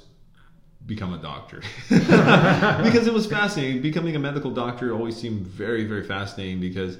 become 0.85 1.13
a 1.13 1.17
doctor 1.17 1.61
because 1.89 3.07
it 3.07 3.13
was 3.13 3.25
fascinating. 3.25 3.81
Becoming 3.81 4.15
a 4.15 4.19
medical 4.19 4.51
doctor 4.51 4.93
always 4.93 5.15
seemed 5.17 5.47
very, 5.47 5.85
very 5.85 6.03
fascinating 6.03 6.59
because 6.59 6.97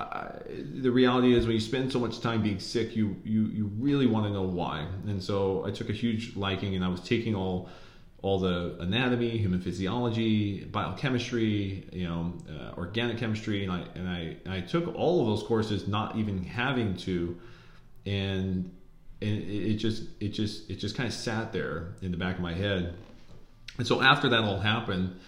I, 0.00 0.40
the 0.82 0.90
reality 0.90 1.34
is 1.34 1.46
when 1.46 1.54
you 1.54 1.60
spend 1.60 1.92
so 1.92 1.98
much 1.98 2.20
time 2.20 2.42
being 2.42 2.58
sick, 2.58 2.96
you 2.96 3.16
you 3.24 3.46
you 3.46 3.70
really 3.78 4.06
want 4.06 4.26
to 4.26 4.32
know 4.32 4.42
why. 4.42 4.86
And 5.06 5.22
so 5.22 5.64
I 5.66 5.70
took 5.70 5.90
a 5.90 5.92
huge 5.92 6.36
liking, 6.36 6.74
and 6.74 6.84
I 6.84 6.88
was 6.88 7.00
taking 7.00 7.34
all 7.34 7.68
all 8.22 8.38
the 8.38 8.76
anatomy, 8.80 9.38
human 9.38 9.60
physiology, 9.60 10.64
biochemistry, 10.64 11.86
you 11.92 12.06
know, 12.06 12.34
uh, 12.50 12.74
organic 12.76 13.18
chemistry, 13.18 13.64
and 13.64 13.72
I 13.72 13.84
and 13.94 14.08
I 14.08 14.36
and 14.44 14.52
I 14.52 14.60
took 14.60 14.94
all 14.94 15.20
of 15.20 15.26
those 15.26 15.46
courses, 15.46 15.88
not 15.88 16.16
even 16.16 16.44
having 16.44 16.96
to, 16.98 17.38
and 18.06 18.74
and 19.22 19.42
it, 19.42 19.74
just 19.74 20.04
it 20.20 20.30
just 20.30 20.70
it 20.70 20.76
just 20.76 20.96
kind 20.96 21.06
of 21.06 21.14
sat 21.14 21.52
there 21.52 21.94
in 22.02 22.10
the 22.10 22.16
back 22.16 22.36
of 22.36 22.42
my 22.42 22.54
head. 22.54 22.94
And 23.78 23.86
so 23.86 24.02
after 24.02 24.28
that 24.30 24.40
all 24.40 24.58
happened, 24.58 25.18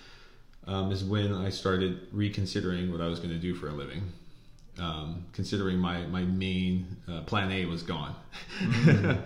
um, 0.66 0.92
is 0.92 1.04
when 1.04 1.32
I 1.32 1.50
started 1.50 2.08
reconsidering 2.12 2.92
what 2.92 3.00
I 3.00 3.06
was 3.06 3.18
going 3.18 3.30
to 3.30 3.38
do 3.38 3.54
for 3.54 3.68
a 3.68 3.72
living 3.72 4.12
um, 4.78 5.26
considering 5.32 5.78
my 5.78 6.06
my 6.06 6.22
main 6.22 6.96
uh, 7.08 7.22
plan 7.22 7.50
A 7.52 7.66
was 7.66 7.82
gone. 7.82 8.14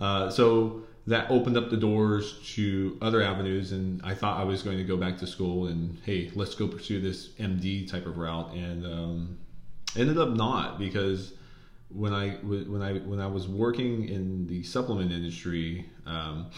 uh, 0.00 0.30
so 0.30 0.84
that 1.06 1.30
opened 1.30 1.56
up 1.56 1.70
the 1.70 1.76
doors 1.76 2.40
to 2.54 2.98
other 3.02 3.22
avenues, 3.22 3.72
and 3.72 4.00
I 4.02 4.14
thought 4.14 4.40
I 4.40 4.44
was 4.44 4.62
going 4.62 4.78
to 4.78 4.84
go 4.84 4.96
back 4.96 5.18
to 5.18 5.26
school 5.26 5.66
and 5.66 5.98
hey, 6.04 6.30
let's 6.34 6.54
go 6.54 6.66
pursue 6.66 7.00
this 7.00 7.28
MD 7.40 7.88
type 7.88 8.06
of 8.06 8.16
route, 8.18 8.52
and 8.54 8.84
um, 8.86 9.38
ended 9.96 10.18
up 10.18 10.30
not 10.30 10.78
because 10.78 11.34
when 11.88 12.12
I 12.12 12.30
when 12.42 12.82
I 12.82 12.94
when 12.94 13.20
I 13.20 13.26
was 13.26 13.46
working 13.46 14.08
in 14.08 14.46
the 14.46 14.62
supplement 14.62 15.12
industry, 15.12 15.86
um, 16.06 16.50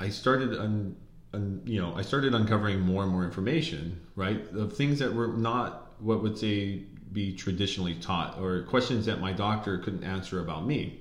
I 0.00 0.08
started 0.08 0.58
un, 0.58 0.96
un, 1.32 1.62
you 1.64 1.80
know 1.80 1.94
I 1.94 2.02
started 2.02 2.34
uncovering 2.34 2.80
more 2.80 3.04
and 3.04 3.12
more 3.12 3.24
information, 3.24 4.00
right, 4.16 4.44
of 4.52 4.76
things 4.76 4.98
that 4.98 5.14
were 5.14 5.28
not 5.28 5.92
what 6.00 6.22
would 6.22 6.36
say 6.36 6.82
be 7.14 7.32
traditionally 7.32 7.94
taught 7.94 8.38
or 8.38 8.62
questions 8.62 9.06
that 9.06 9.20
my 9.20 9.32
doctor 9.32 9.78
couldn't 9.78 10.04
answer 10.04 10.40
about 10.40 10.66
me. 10.66 11.00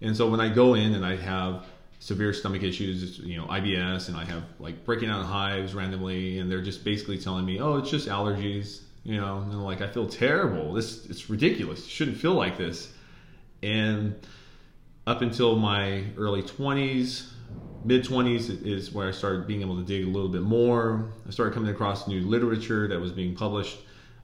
And 0.00 0.16
so 0.16 0.28
when 0.30 0.40
I 0.40 0.48
go 0.48 0.74
in 0.74 0.94
and 0.94 1.04
I 1.04 1.16
have 1.16 1.66
severe 1.98 2.32
stomach 2.32 2.62
issues, 2.62 3.18
you 3.20 3.36
know, 3.36 3.46
IBS, 3.46 4.08
and 4.08 4.16
I 4.16 4.24
have 4.24 4.42
like 4.58 4.84
breaking 4.84 5.08
out 5.08 5.24
hives 5.24 5.74
randomly, 5.74 6.38
and 6.38 6.50
they're 6.50 6.62
just 6.62 6.84
basically 6.84 7.18
telling 7.18 7.44
me, 7.44 7.60
oh, 7.60 7.76
it's 7.76 7.90
just 7.90 8.08
allergies, 8.08 8.80
you 9.04 9.20
know, 9.20 9.38
and 9.38 9.64
like, 9.64 9.80
I 9.80 9.88
feel 9.88 10.08
terrible. 10.08 10.72
This 10.72 11.06
it's 11.06 11.30
ridiculous. 11.30 11.84
You 11.84 11.90
shouldn't 11.90 12.16
feel 12.16 12.34
like 12.34 12.58
this. 12.58 12.92
And 13.62 14.14
up 15.06 15.22
until 15.22 15.56
my 15.56 16.04
early 16.16 16.42
20s, 16.42 17.28
mid 17.84 18.04
20s 18.04 18.64
is 18.66 18.92
where 18.92 19.08
I 19.08 19.12
started 19.12 19.46
being 19.46 19.60
able 19.60 19.76
to 19.76 19.84
dig 19.84 20.04
a 20.04 20.08
little 20.08 20.28
bit 20.28 20.42
more. 20.42 21.12
I 21.26 21.30
started 21.30 21.54
coming 21.54 21.70
across 21.70 22.08
new 22.08 22.22
literature 22.22 22.88
that 22.88 23.00
was 23.00 23.12
being 23.12 23.34
published, 23.34 23.78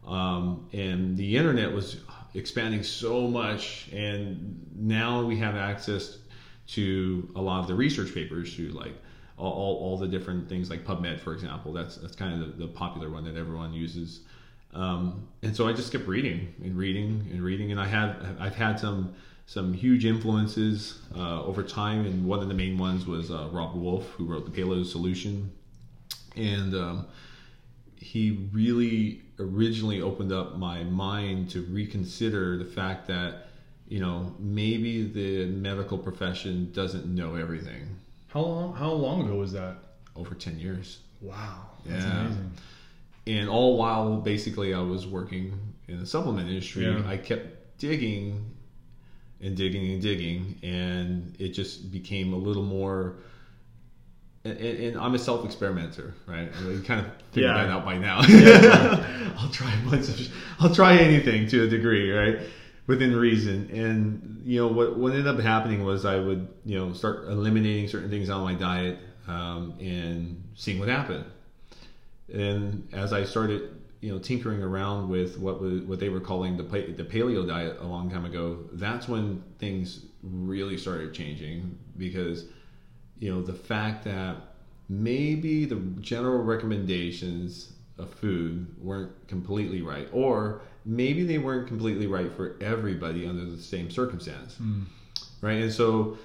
um, 0.09 0.69
and 0.73 1.17
the 1.17 1.37
internet 1.37 1.73
was 1.73 1.99
expanding 2.35 2.83
so 2.83 3.29
much. 3.29 3.89
And 3.93 4.67
now 4.75 5.25
we 5.25 5.37
have 5.37 5.55
access 5.55 6.19
to 6.69 7.31
a 7.37 7.41
lot 7.41 7.61
of 7.61 7.69
the 7.69 7.75
research 7.75 8.13
papers, 8.15 8.57
to 8.57 8.71
like 8.71 8.95
all, 9.37 9.53
all, 9.53 9.77
all 9.77 9.99
the 9.99 10.09
different 10.09 10.49
things 10.49 10.71
like 10.71 10.85
PubMed, 10.85 11.21
for 11.21 11.33
example. 11.33 11.73
That's 11.73 11.97
that's 11.97 12.17
kind 12.17 12.43
of 12.43 12.59
the, 12.59 12.67
the 12.67 12.73
popular 12.73 13.11
one 13.11 13.25
that 13.25 13.37
everyone 13.37 13.73
uses. 13.73 14.21
Um, 14.75 15.29
and 15.43 15.57
so 15.57 15.67
I 15.67 15.73
just 15.73 15.93
kept 15.93 16.07
reading 16.07 16.55
and 16.63 16.77
reading 16.77 17.29
and 17.33 17.43
reading, 17.43 17.71
and 17.71 17.81
I 17.81 17.87
had 17.87 18.37
I've 18.39 18.57
had 18.57 18.81
some 18.81 19.15
some 19.47 19.73
huge 19.73 20.05
influences 20.05 21.01
uh, 21.17 21.43
over 21.43 21.63
time, 21.63 22.05
and 22.05 22.27
one 22.27 22.41
of 22.41 22.49
the 22.49 22.55
main 22.55 22.77
ones 22.77 23.07
was 23.07 23.31
uh, 23.31 23.49
Robb 23.51 23.75
Wolf, 23.75 24.07
who 24.11 24.27
wrote 24.27 24.45
the 24.45 24.51
Paleo 24.51 24.85
Solution, 24.85 25.51
and 26.37 26.75
um, 26.75 27.07
he 28.01 28.49
really 28.53 29.23
originally 29.39 30.01
opened 30.01 30.33
up 30.33 30.57
my 30.57 30.85
mind 30.85 31.51
to 31.51 31.63
reconsider 31.63 32.57
the 32.57 32.65
fact 32.65 33.07
that 33.09 33.49
you 33.89 34.01
know 34.01 34.35
maybe 34.39 35.05
the 35.07 35.47
medical 35.47 35.99
profession 35.99 36.71
doesn't 36.73 37.07
know 37.07 37.35
everything. 37.35 37.97
How 38.29 38.41
long? 38.41 38.75
How 38.75 38.93
long 38.93 39.23
ago 39.25 39.37
was 39.37 39.53
that? 39.53 39.77
Over 40.17 40.35
ten 40.35 40.59
years. 40.59 40.99
Wow, 41.21 41.71
that's 41.85 42.05
Yeah. 42.05 42.21
amazing. 42.27 42.51
and 43.27 43.49
all 43.51 43.77
while 43.77 44.17
basically 44.21 44.73
I 44.73 44.81
was 44.81 45.07
working 45.07 45.53
in 45.87 46.01
the 46.01 46.07
supplement 46.07 46.49
industry, 46.49 46.85
Yeah. 46.85 47.03
I 47.07 47.17
kept 47.19 47.79
digging 47.79 48.55
and 49.41 49.57
digging 49.57 49.93
and 49.93 50.01
digging, 50.03 50.57
and 50.63 51.35
it 51.39 51.51
just 51.51 51.91
became 51.93 52.33
a 52.33 52.37
little 52.39 52.63
more. 52.65 53.17
And, 54.51 54.79
and 54.85 54.99
I'm 54.99 55.15
a 55.15 55.19
self 55.19 55.45
experimenter, 55.45 56.15
right? 56.27 56.49
I 56.57 56.71
You 56.71 56.81
kind 56.81 57.01
of 57.01 57.07
figured 57.33 57.55
Yeah. 57.55 57.65
that 57.65 57.71
out 57.71 57.85
by 57.85 57.99
now. 57.99 58.19
I'll 59.39 59.51
try 59.51 59.73
a 59.73 59.91
bunch 59.91 60.09
of, 60.09 60.29
I'll 60.61 60.75
try 60.75 60.97
anything 60.97 61.47
to 61.49 61.65
a 61.65 61.69
degree, 61.69 62.11
right? 62.13 62.41
Within 62.87 63.15
reason, 63.15 63.69
and 63.71 64.43
you 64.45 64.61
know 64.61 64.69
what 64.69 64.97
what 64.97 65.13
ended 65.13 65.27
up 65.27 65.39
happening 65.41 65.85
was 65.85 66.07
I 66.07 66.19
would 66.19 66.49
you 66.65 66.79
know 66.79 66.95
start 66.95 67.25
eliminating 67.29 67.87
certain 67.89 68.09
things 68.09 68.31
out 68.31 68.39
of 68.39 68.45
my 68.45 68.55
diet 68.55 68.99
um, 69.27 69.75
and 69.79 70.43
seeing 70.55 70.79
what 70.79 70.89
happened 70.89 71.27
and 72.33 72.89
as 72.93 73.13
I 73.13 73.25
started, 73.25 73.71
you 74.01 74.13
know, 74.13 74.19
tinkering 74.19 74.63
around 74.63 75.09
with 75.09 75.39
what 75.39 75.61
was, 75.61 75.83
what 75.83 75.99
they 75.99 76.09
were 76.09 76.21
calling 76.21 76.57
the 76.57 76.63
the 76.63 77.05
paleo 77.05 77.47
diet 77.47 77.79
a 77.81 77.87
long 77.87 78.11
time 78.11 78.25
ago, 78.25 78.59
that's 78.73 79.09
when 79.09 79.43
things 79.59 80.05
really 80.23 80.77
started 80.77 81.15
changing 81.15 81.77
because, 81.97 82.47
you 83.19 83.33
know, 83.33 83.43
the 83.43 83.53
fact 83.53 84.05
that 84.05 84.37
maybe 84.89 85.65
the 85.65 85.77
general 86.01 86.43
recommendations 86.43 87.73
of 87.99 88.11
food 88.11 88.67
weren't 88.81 89.13
completely 89.29 89.83
right, 89.83 90.09
or 90.13 90.63
maybe 90.85 91.25
they 91.25 91.39
weren't 91.39 91.67
completely 91.67 92.07
right 92.07 92.33
for 92.33 92.57
everybody 92.61 93.27
under 93.27 93.45
the 93.45 93.61
same 93.61 93.91
circumstance, 93.91 94.57
hmm. 94.57 94.83
right? 95.41 95.63
And 95.63 95.73
so 95.73 96.17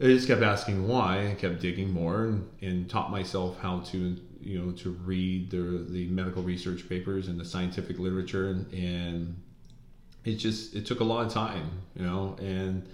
I 0.00 0.04
just 0.04 0.26
kept 0.26 0.42
asking 0.42 0.88
why. 0.88 1.30
I 1.30 1.34
kept 1.34 1.60
digging 1.60 1.92
more 1.92 2.24
and, 2.24 2.48
and 2.60 2.88
taught 2.88 3.10
myself 3.10 3.58
how 3.60 3.80
to, 3.80 4.16
you 4.40 4.58
know, 4.58 4.72
to 4.72 4.90
read 4.90 5.50
the 5.50 5.86
the 5.88 6.06
medical 6.08 6.42
research 6.42 6.88
papers 6.88 7.28
and 7.28 7.38
the 7.38 7.44
scientific 7.44 7.98
literature, 7.98 8.48
and, 8.48 8.72
and 8.72 9.42
it 10.24 10.36
just 10.36 10.74
it 10.74 10.86
took 10.86 11.00
a 11.00 11.04
lot 11.04 11.26
of 11.26 11.32
time, 11.32 11.70
you 11.94 12.04
know. 12.04 12.36
And 12.40 12.88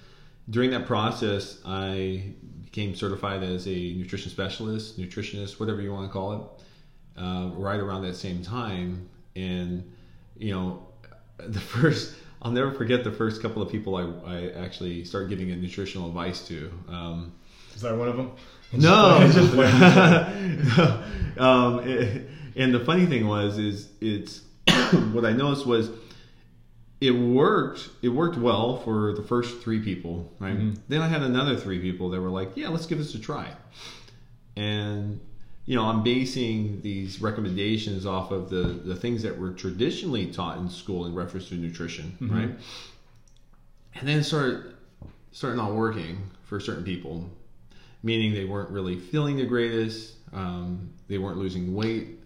during 0.50 0.70
that 0.70 0.86
process, 0.86 1.60
I 1.64 2.32
became 2.70 2.94
certified 2.94 3.42
as 3.42 3.66
a 3.66 3.94
nutrition 3.94 4.30
specialist, 4.30 4.98
nutritionist, 5.00 5.58
whatever 5.58 5.80
you 5.80 5.90
want 5.92 6.06
to 6.06 6.12
call 6.12 6.32
it, 6.34 7.20
uh, 7.20 7.50
right 7.54 7.80
around 7.80 8.02
that 8.02 8.14
same 8.14 8.42
time. 8.42 9.08
And 9.34 9.90
you 10.36 10.52
know, 10.54 10.86
the 11.38 11.60
first 11.60 12.14
I'll 12.42 12.52
never 12.52 12.70
forget 12.72 13.04
the 13.04 13.10
first 13.10 13.42
couple 13.42 13.62
of 13.62 13.70
people 13.70 13.96
I, 13.96 14.02
I 14.34 14.50
actually 14.64 15.04
started 15.04 15.28
giving 15.30 15.50
a 15.50 15.56
nutritional 15.56 16.08
advice 16.08 16.46
to. 16.48 16.70
Um, 16.88 17.32
Is 17.74 17.82
that 17.82 17.96
one 17.96 18.08
of 18.08 18.16
them? 18.16 18.32
no, 18.72 19.18
like- 19.54 21.38
um, 21.40 21.80
it- 21.88 22.28
and 22.54 22.74
the 22.74 22.80
funny 22.80 23.06
thing 23.06 23.26
was, 23.28 23.56
is 23.56 23.88
it's 24.00 24.42
what 25.12 25.24
I 25.24 25.32
noticed 25.32 25.64
was 25.66 25.90
it 27.00 27.12
worked. 27.12 27.90
It 28.02 28.08
worked 28.08 28.36
well 28.36 28.78
for 28.78 29.12
the 29.14 29.22
first 29.22 29.60
three 29.62 29.80
people, 29.80 30.30
right? 30.40 30.56
Then 30.88 31.00
I 31.00 31.08
had 31.08 31.22
another 31.22 31.56
three 31.56 31.78
people 31.80 32.10
that 32.10 32.20
were 32.20 32.30
like, 32.30 32.56
"Yeah, 32.56 32.68
let's 32.68 32.86
give 32.86 32.98
this 32.98 33.14
a 33.14 33.18
try." 33.20 33.52
And 34.56 35.20
you 35.66 35.76
know, 35.76 35.84
I'm 35.84 36.02
basing 36.02 36.80
these 36.80 37.20
recommendations 37.20 38.06
off 38.06 38.30
of 38.32 38.50
the 38.50 38.62
the 38.84 38.96
things 38.96 39.22
that 39.22 39.38
were 39.38 39.50
traditionally 39.50 40.26
taught 40.26 40.58
in 40.58 40.68
school 40.70 41.06
in 41.06 41.14
reference 41.14 41.48
to 41.50 41.54
nutrition, 41.54 42.16
right? 42.20 42.50
And 43.94 44.08
then 44.08 44.18
it 44.20 44.24
started 44.24 44.74
started 45.32 45.56
not 45.56 45.74
working 45.74 46.18
for 46.44 46.58
certain 46.58 46.84
people, 46.84 47.28
meaning 48.02 48.32
they 48.32 48.44
weren't 48.44 48.70
really 48.70 48.98
feeling 48.98 49.36
the 49.36 49.44
greatest. 49.46 50.14
Um, 50.32 50.90
they 51.06 51.18
weren't 51.18 51.38
losing 51.38 51.74
weight, 51.74 52.18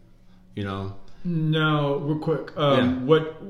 you 0.54 0.64
know. 0.64 0.94
No, 1.24 1.98
real 1.98 2.18
quick. 2.18 2.56
Um, 2.56 2.78
Yeah. 2.78 3.04
What 3.04 3.42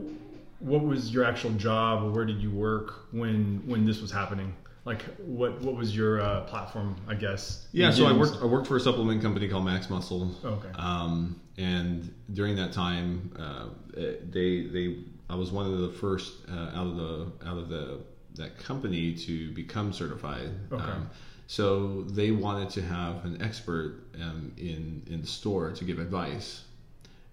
what 0.63 0.83
was 0.85 1.13
your 1.13 1.25
actual 1.25 1.51
job, 1.53 2.05
or 2.05 2.11
where 2.11 2.25
did 2.25 2.41
you 2.41 2.51
work 2.51 3.07
when 3.11 3.63
when 3.67 3.85
this 3.85 4.01
was 4.01 4.11
happening? 4.11 4.55
Like, 4.85 5.03
what 5.19 5.61
what 5.61 5.77
was 5.77 5.95
your 5.95 6.21
uh, 6.21 6.43
platform? 6.43 6.97
I 7.09 7.15
guess. 7.15 7.67
Yeah, 7.73 7.91
so 7.91 8.07
I 8.07 8.13
worked 8.13 8.39
I 8.41 8.47
worked 8.47 8.67
for 8.67 8.77
a 8.77 8.81
supplement 8.81 9.23
company 9.23 9.49
called 9.49 9.65
Max 9.65 9.91
Muscle. 9.91 10.35
Okay. 10.45 10.69
Um, 10.75 11.41
and 11.59 12.13
during 12.33 12.57
that 12.57 12.73
time, 12.73 13.33
uh, 13.39 13.67
they 13.95 14.67
they 14.67 15.05
I 15.29 15.35
was 15.35 15.51
one 15.51 15.67
of 15.67 15.79
the 15.79 15.91
first 15.91 16.33
uh, 16.51 16.71
out 16.75 16.87
of 16.87 16.97
the 16.97 17.33
out 17.45 17.59
of 17.59 17.69
the 17.69 18.01
that 18.35 18.59
company 18.59 19.15
to 19.15 19.53
become 19.53 19.93
certified. 19.93 20.51
Okay. 20.73 20.83
Um, 20.83 21.11
so 21.47 22.03
they 22.03 22.31
wanted 22.31 22.71
to 22.71 22.83
have 22.83 23.25
an 23.25 23.43
expert 23.43 24.05
um, 24.21 24.53
in 24.57 25.03
in 25.07 25.21
the 25.21 25.27
store 25.27 25.71
to 25.73 25.85
give 25.85 25.99
advice. 25.99 26.65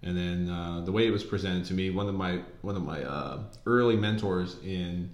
And 0.01 0.15
then 0.15 0.49
uh, 0.49 0.81
the 0.81 0.91
way 0.91 1.07
it 1.07 1.11
was 1.11 1.23
presented 1.23 1.65
to 1.65 1.73
me, 1.73 1.89
one 1.89 2.07
of 2.07 2.15
my 2.15 2.41
one 2.61 2.75
of 2.75 2.83
my 2.83 3.03
uh, 3.03 3.43
early 3.65 3.97
mentors 3.97 4.57
in 4.63 5.11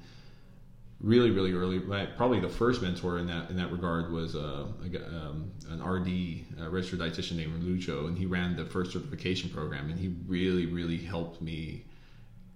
really 1.01 1.29
really 1.29 1.53
early 1.53 1.79
probably 2.15 2.39
the 2.39 2.49
first 2.49 2.81
mentor 2.81 3.19
in 3.19 3.27
that 3.27 3.49
in 3.49 3.57
that 3.57 3.71
regard 3.71 4.11
was 4.11 4.35
uh, 4.35 4.65
a 4.81 5.17
um, 5.17 5.51
an 5.69 5.83
RD 5.83 6.71
registered 6.71 6.99
dietitian 6.99 7.35
named 7.35 7.63
Lucho 7.63 8.07
and 8.07 8.17
he 8.17 8.25
ran 8.25 8.55
the 8.55 8.65
first 8.65 8.91
certification 8.91 9.49
program 9.49 9.89
and 9.89 9.99
he 9.99 10.15
really 10.27 10.65
really 10.67 10.97
helped 10.97 11.41
me 11.41 11.83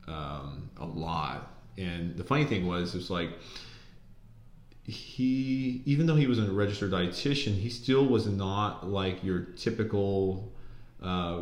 um, 0.07 0.69
a 0.77 0.85
lot. 0.85 1.55
And 1.77 2.15
the 2.15 2.23
funny 2.23 2.45
thing 2.45 2.67
was 2.67 2.93
it 2.93 2.97
was 2.97 3.09
like 3.09 3.31
he 4.83 5.81
even 5.85 6.05
though 6.05 6.15
he 6.15 6.27
was 6.27 6.39
a 6.39 6.51
registered 6.51 6.91
dietitian 6.91 7.53
he 7.55 7.69
still 7.69 8.07
was 8.07 8.25
not 8.25 8.87
like 8.89 9.23
your 9.23 9.39
typical 9.39 10.51
uh, 11.01 11.41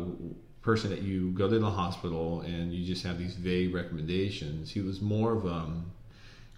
person 0.62 0.90
that 0.90 1.02
you 1.02 1.30
go 1.32 1.48
to 1.48 1.58
the 1.58 1.70
hospital 1.70 2.40
and 2.42 2.72
you 2.72 2.84
just 2.84 3.04
have 3.04 3.18
these 3.18 3.34
vague 3.34 3.74
recommendations 3.74 4.70
he 4.70 4.80
was 4.80 5.00
more 5.00 5.32
of 5.32 5.46
um, 5.46 5.90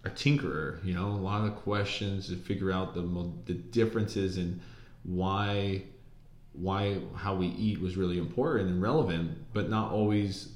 a 0.05 0.11
tinkerer 0.11 0.83
you 0.85 0.95
know 0.95 1.07
a 1.07 1.23
lot 1.23 1.47
of 1.47 1.55
questions 1.57 2.29
to 2.29 2.37
figure 2.37 2.73
out 2.73 2.95
the 2.95 3.31
the 3.47 3.55
differences 3.55 4.37
and 4.37 4.61
why 5.05 5.83
why 6.53 6.99
how 7.15 7.35
we 7.35 7.47
eat 7.49 7.81
was 7.81 7.97
really 7.97 8.19
important 8.19 8.71
and 8.71 8.83
relevant, 8.83 9.39
but 9.53 9.69
not 9.69 9.93
always 9.93 10.49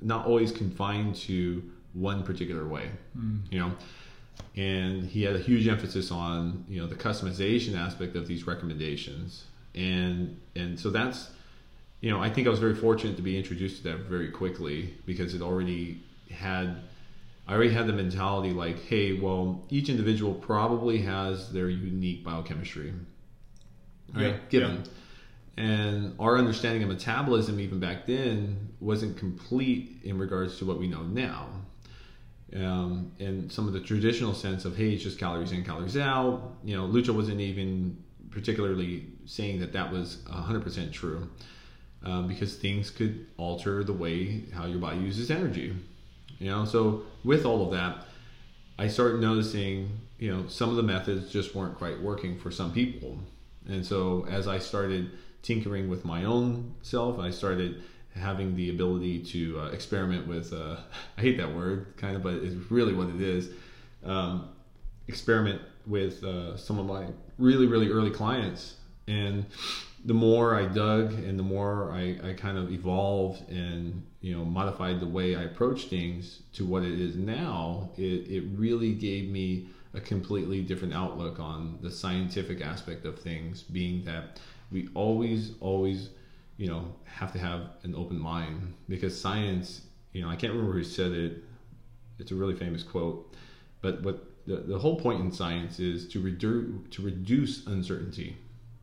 not 0.00 0.26
always 0.26 0.52
confined 0.52 1.14
to 1.14 1.62
one 1.92 2.22
particular 2.22 2.66
way. 2.66 2.90
Mm. 3.16 3.40
You 3.50 3.60
know, 3.60 3.72
and 4.56 5.04
he 5.04 5.22
had 5.22 5.36
a 5.36 5.38
huge 5.38 5.68
emphasis 5.68 6.10
on 6.10 6.64
you 6.68 6.80
know 6.80 6.86
the 6.86 6.96
customization 6.96 7.76
aspect 7.76 8.16
of 8.16 8.26
these 8.26 8.46
recommendations, 8.46 9.44
and 9.74 10.40
and 10.56 10.78
so 10.78 10.90
that's 10.90 11.30
you 12.02 12.10
know 12.10 12.20
I 12.20 12.28
think 12.28 12.46
I 12.46 12.50
was 12.50 12.58
very 12.58 12.74
fortunate 12.74 13.16
to 13.16 13.22
be 13.22 13.38
introduced 13.38 13.78
to 13.78 13.82
that 13.84 14.00
very 14.00 14.28
quickly 14.28 14.94
because 15.06 15.34
it 15.34 15.40
already 15.40 16.02
had 16.30 16.82
I 17.46 17.54
already 17.54 17.70
had 17.70 17.86
the 17.86 17.92
mentality 17.92 18.50
like, 18.50 18.84
hey, 18.84 19.14
well, 19.14 19.64
each 19.68 19.88
individual 19.88 20.34
probably 20.34 20.98
has 20.98 21.52
their 21.52 21.68
unique 21.68 22.22
biochemistry, 22.22 22.92
right? 24.14 24.26
Yeah, 24.26 24.36
Given. 24.48 24.76
Yeah. 24.76 25.64
And 25.64 26.14
our 26.18 26.38
understanding 26.38 26.82
of 26.82 26.88
metabolism, 26.88 27.58
even 27.60 27.78
back 27.80 28.06
then, 28.06 28.70
wasn't 28.80 29.18
complete 29.18 30.00
in 30.04 30.18
regards 30.18 30.58
to 30.58 30.64
what 30.64 30.78
we 30.78 30.88
know 30.88 31.02
now. 31.02 31.48
Um, 32.54 33.12
and 33.18 33.50
some 33.50 33.66
of 33.66 33.72
the 33.72 33.80
traditional 33.80 34.34
sense 34.34 34.64
of, 34.64 34.76
hey, 34.76 34.92
it's 34.92 35.02
just 35.02 35.18
calories 35.18 35.52
in, 35.52 35.64
calories 35.64 35.96
out. 35.96 36.54
You 36.64 36.76
know, 36.76 36.86
Lucha 36.86 37.14
wasn't 37.14 37.40
even 37.40 38.02
particularly 38.30 39.06
saying 39.26 39.60
that 39.60 39.72
that 39.72 39.92
was 39.92 40.18
100% 40.30 40.92
true 40.92 41.28
um, 42.04 42.28
because 42.28 42.56
things 42.56 42.90
could 42.90 43.26
alter 43.36 43.84
the 43.84 43.92
way 43.92 44.42
how 44.54 44.66
your 44.66 44.78
body 44.78 44.98
uses 44.98 45.30
energy. 45.30 45.74
You 46.38 46.50
know, 46.50 46.64
so 46.64 47.02
with 47.24 47.44
all 47.44 47.64
of 47.64 47.72
that, 47.72 48.06
I 48.78 48.88
started 48.88 49.20
noticing, 49.20 50.00
you 50.18 50.34
know, 50.34 50.48
some 50.48 50.70
of 50.70 50.76
the 50.76 50.82
methods 50.82 51.30
just 51.30 51.54
weren't 51.54 51.76
quite 51.76 52.00
working 52.00 52.38
for 52.38 52.50
some 52.50 52.72
people. 52.72 53.18
And 53.68 53.86
so 53.86 54.26
as 54.28 54.48
I 54.48 54.58
started 54.58 55.10
tinkering 55.42 55.88
with 55.88 56.04
my 56.04 56.24
own 56.24 56.74
self, 56.82 57.18
I 57.18 57.30
started 57.30 57.82
having 58.14 58.56
the 58.56 58.70
ability 58.70 59.20
to 59.20 59.60
uh, 59.60 59.66
experiment 59.66 60.26
with, 60.26 60.52
uh, 60.52 60.76
I 61.18 61.20
hate 61.20 61.36
that 61.38 61.54
word 61.54 61.94
kind 61.96 62.16
of, 62.16 62.22
but 62.22 62.34
it's 62.34 62.70
really 62.70 62.94
what 62.94 63.08
it 63.08 63.20
is. 63.20 63.50
Um, 64.04 64.48
experiment 65.08 65.62
with 65.86 66.22
uh, 66.24 66.56
some 66.56 66.78
of 66.78 66.86
my 66.86 67.06
really, 67.38 67.66
really 67.66 67.88
early 67.88 68.10
clients. 68.10 68.74
And 69.06 69.46
the 70.04 70.14
more 70.14 70.56
I 70.56 70.66
dug 70.66 71.12
and 71.12 71.38
the 71.38 71.44
more 71.44 71.92
I, 71.92 72.18
I 72.30 72.32
kind 72.32 72.58
of 72.58 72.72
evolved 72.72 73.48
and 73.48 74.02
you 74.20 74.36
know 74.36 74.44
modified 74.44 75.00
the 75.00 75.06
way 75.06 75.36
I 75.36 75.42
approach 75.42 75.84
things 75.84 76.40
to 76.54 76.66
what 76.66 76.82
it 76.82 77.00
is 77.00 77.16
now, 77.16 77.90
it, 77.96 78.28
it 78.28 78.44
really 78.56 78.92
gave 78.94 79.30
me 79.30 79.68
a 79.94 80.00
completely 80.00 80.62
different 80.62 80.94
outlook 80.94 81.38
on 81.38 81.78
the 81.82 81.90
scientific 81.90 82.62
aspect 82.62 83.04
of 83.04 83.18
things, 83.18 83.62
being 83.62 84.04
that 84.04 84.40
we 84.70 84.88
always, 84.94 85.52
always, 85.60 86.10
you 86.56 86.66
know, 86.66 86.94
have 87.04 87.32
to 87.32 87.38
have 87.38 87.68
an 87.82 87.94
open 87.94 88.18
mind 88.18 88.72
because 88.88 89.18
science, 89.18 89.82
you 90.12 90.22
know, 90.22 90.30
I 90.30 90.36
can't 90.36 90.52
remember 90.52 90.72
who 90.72 90.84
said 90.84 91.12
it. 91.12 91.44
It's 92.18 92.30
a 92.30 92.34
really 92.34 92.54
famous 92.54 92.82
quote, 92.82 93.34
but 93.82 94.02
what 94.02 94.24
the, 94.46 94.56
the 94.56 94.78
whole 94.78 94.98
point 94.98 95.20
in 95.20 95.30
science 95.30 95.78
is 95.78 96.08
to 96.08 96.20
reduce 96.20 96.88
to 96.96 97.02
reduce 97.02 97.66
uncertainty. 97.66 98.36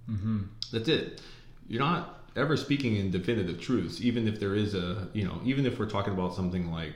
Mm-hmm. 0.10 0.42
That's 0.72 0.88
it. 0.88 1.22
You're 1.68 1.82
not 1.82 2.22
ever 2.36 2.58
speaking 2.58 2.96
in 2.96 3.12
definitive 3.12 3.60
truths, 3.60 4.02
even 4.02 4.28
if 4.28 4.40
there 4.40 4.56
is 4.56 4.74
a, 4.74 5.08
you 5.14 5.26
know, 5.26 5.40
even 5.44 5.66
if 5.66 5.80
we're 5.80 5.90
talking 5.90 6.14
about 6.14 6.34
something 6.34 6.72
like 6.72 6.94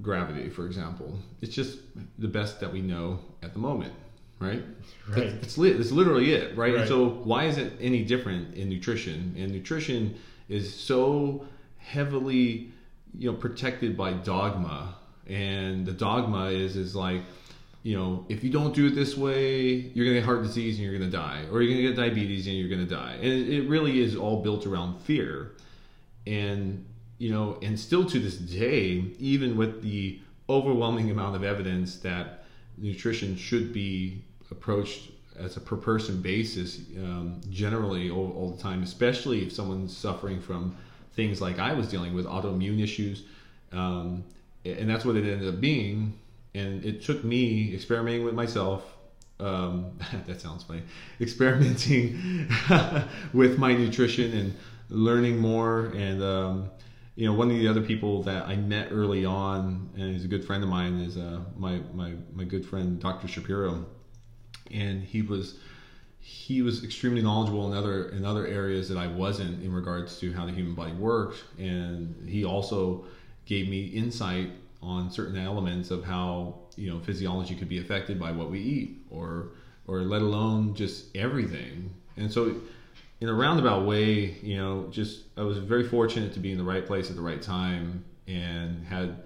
gravity, 0.00 0.48
for 0.48 0.66
example. 0.66 1.18
It's 1.40 1.54
just 1.54 1.78
the 2.18 2.28
best 2.28 2.60
that 2.60 2.72
we 2.72 2.80
know 2.80 3.20
at 3.42 3.52
the 3.52 3.58
moment, 3.58 3.92
right? 4.38 4.62
Right. 5.08 5.26
It's, 5.42 5.58
li- 5.58 5.70
it's 5.70 5.92
literally 5.92 6.32
it, 6.32 6.56
right? 6.56 6.72
right? 6.72 6.80
And 6.80 6.88
so 6.88 7.08
why 7.08 7.44
is 7.44 7.58
it 7.58 7.72
any 7.80 8.04
different 8.04 8.54
in 8.54 8.68
nutrition? 8.68 9.34
And 9.36 9.52
nutrition 9.52 10.16
is 10.48 10.72
so 10.72 11.46
heavily, 11.78 12.72
you 13.16 13.30
know, 13.30 13.36
protected 13.36 13.96
by 13.96 14.12
dogma. 14.12 14.96
And 15.28 15.86
the 15.86 15.92
dogma 15.92 16.46
is 16.46 16.76
is 16.76 16.96
like 16.96 17.22
you 17.82 17.96
know, 17.96 18.24
if 18.28 18.44
you 18.44 18.50
don't 18.50 18.74
do 18.74 18.86
it 18.86 18.94
this 18.94 19.16
way, 19.16 19.70
you're 19.72 20.04
going 20.04 20.14
to 20.14 20.20
get 20.20 20.24
heart 20.24 20.42
disease 20.42 20.76
and 20.76 20.84
you're 20.84 20.96
going 20.96 21.10
to 21.10 21.16
die, 21.16 21.44
or 21.50 21.62
you're 21.62 21.72
going 21.72 21.84
to 21.84 21.88
get 21.88 21.96
diabetes 21.96 22.46
and 22.46 22.56
you're 22.56 22.68
going 22.68 22.86
to 22.86 22.94
die. 22.94 23.14
And 23.14 23.48
it, 23.48 23.68
really 23.68 24.00
is 24.00 24.14
all 24.14 24.40
built 24.42 24.66
around 24.66 25.00
fear. 25.00 25.52
And, 26.26 26.84
you 27.18 27.30
know, 27.30 27.58
and 27.60 27.78
still 27.78 28.04
to 28.06 28.20
this 28.20 28.36
day, 28.36 29.04
even 29.18 29.56
with 29.56 29.82
the 29.82 30.20
overwhelming 30.48 31.10
amount 31.10 31.34
of 31.34 31.42
evidence 31.42 31.96
that 31.98 32.44
nutrition 32.78 33.36
should 33.36 33.72
be 33.72 34.22
approached 34.50 35.10
as 35.36 35.56
a 35.56 35.60
per 35.60 35.76
person 35.76 36.22
basis, 36.22 36.82
um, 36.98 37.40
generally 37.50 38.10
all, 38.10 38.32
all 38.36 38.50
the 38.50 38.62
time, 38.62 38.84
especially 38.84 39.44
if 39.44 39.50
someone's 39.50 39.96
suffering 39.96 40.40
from 40.40 40.76
things 41.14 41.40
like 41.40 41.58
I 41.58 41.72
was 41.72 41.88
dealing 41.88 42.14
with 42.14 42.26
autoimmune 42.26 42.80
issues. 42.80 43.24
Um, 43.72 44.22
and 44.64 44.88
that's 44.88 45.04
what 45.04 45.16
it 45.16 45.28
ended 45.28 45.52
up 45.52 45.60
being 45.60 46.16
and 46.54 46.84
it 46.84 47.02
took 47.02 47.24
me 47.24 47.74
experimenting 47.74 48.24
with 48.24 48.34
myself. 48.34 48.96
Um, 49.40 49.98
that 50.26 50.40
sounds 50.40 50.64
funny. 50.64 50.82
Experimenting 51.20 52.48
with 53.32 53.58
my 53.58 53.74
nutrition 53.74 54.32
and 54.32 54.56
learning 54.88 55.38
more. 55.38 55.86
And 55.96 56.22
um, 56.22 56.70
you 57.14 57.26
know, 57.26 57.34
one 57.34 57.50
of 57.50 57.56
the 57.56 57.68
other 57.68 57.82
people 57.82 58.22
that 58.24 58.46
I 58.46 58.56
met 58.56 58.88
early 58.90 59.24
on, 59.24 59.90
and 59.96 60.12
he's 60.12 60.24
a 60.24 60.28
good 60.28 60.44
friend 60.44 60.62
of 60.62 60.68
mine, 60.68 60.98
is 61.00 61.16
uh, 61.16 61.40
my 61.56 61.80
my 61.92 62.14
my 62.32 62.44
good 62.44 62.64
friend 62.64 63.00
Dr. 63.00 63.28
Shapiro, 63.28 63.86
and 64.70 65.02
he 65.02 65.22
was 65.22 65.58
he 66.18 66.62
was 66.62 66.84
extremely 66.84 67.20
knowledgeable 67.20 67.70
in 67.70 67.76
other 67.76 68.08
in 68.10 68.24
other 68.24 68.46
areas 68.46 68.88
that 68.88 68.96
I 68.96 69.08
wasn't 69.08 69.62
in 69.62 69.72
regards 69.72 70.18
to 70.20 70.32
how 70.32 70.46
the 70.46 70.52
human 70.52 70.74
body 70.74 70.92
works, 70.92 71.42
and 71.58 72.28
he 72.28 72.44
also 72.44 73.04
gave 73.44 73.68
me 73.68 73.86
insight 73.86 74.50
on 74.82 75.10
certain 75.10 75.36
elements 75.36 75.90
of 75.90 76.04
how 76.04 76.58
you 76.76 76.90
know 76.90 77.00
physiology 77.00 77.54
could 77.54 77.68
be 77.68 77.78
affected 77.78 78.18
by 78.18 78.32
what 78.32 78.50
we 78.50 78.60
eat 78.60 79.06
or 79.10 79.50
or 79.86 80.00
let 80.00 80.22
alone 80.22 80.74
just 80.74 81.14
everything. 81.16 81.94
And 82.16 82.30
so 82.30 82.56
in 83.20 83.28
a 83.28 83.32
roundabout 83.32 83.86
way 83.86 84.36
you 84.42 84.56
know 84.56 84.88
just 84.90 85.22
i 85.36 85.42
was 85.42 85.56
very 85.58 85.86
fortunate 85.86 86.32
to 86.32 86.40
be 86.40 86.50
in 86.50 86.58
the 86.58 86.64
right 86.64 86.86
place 86.86 87.08
at 87.08 87.14
the 87.14 87.22
right 87.22 87.40
time 87.40 88.04
and 88.26 88.84
had 88.84 89.22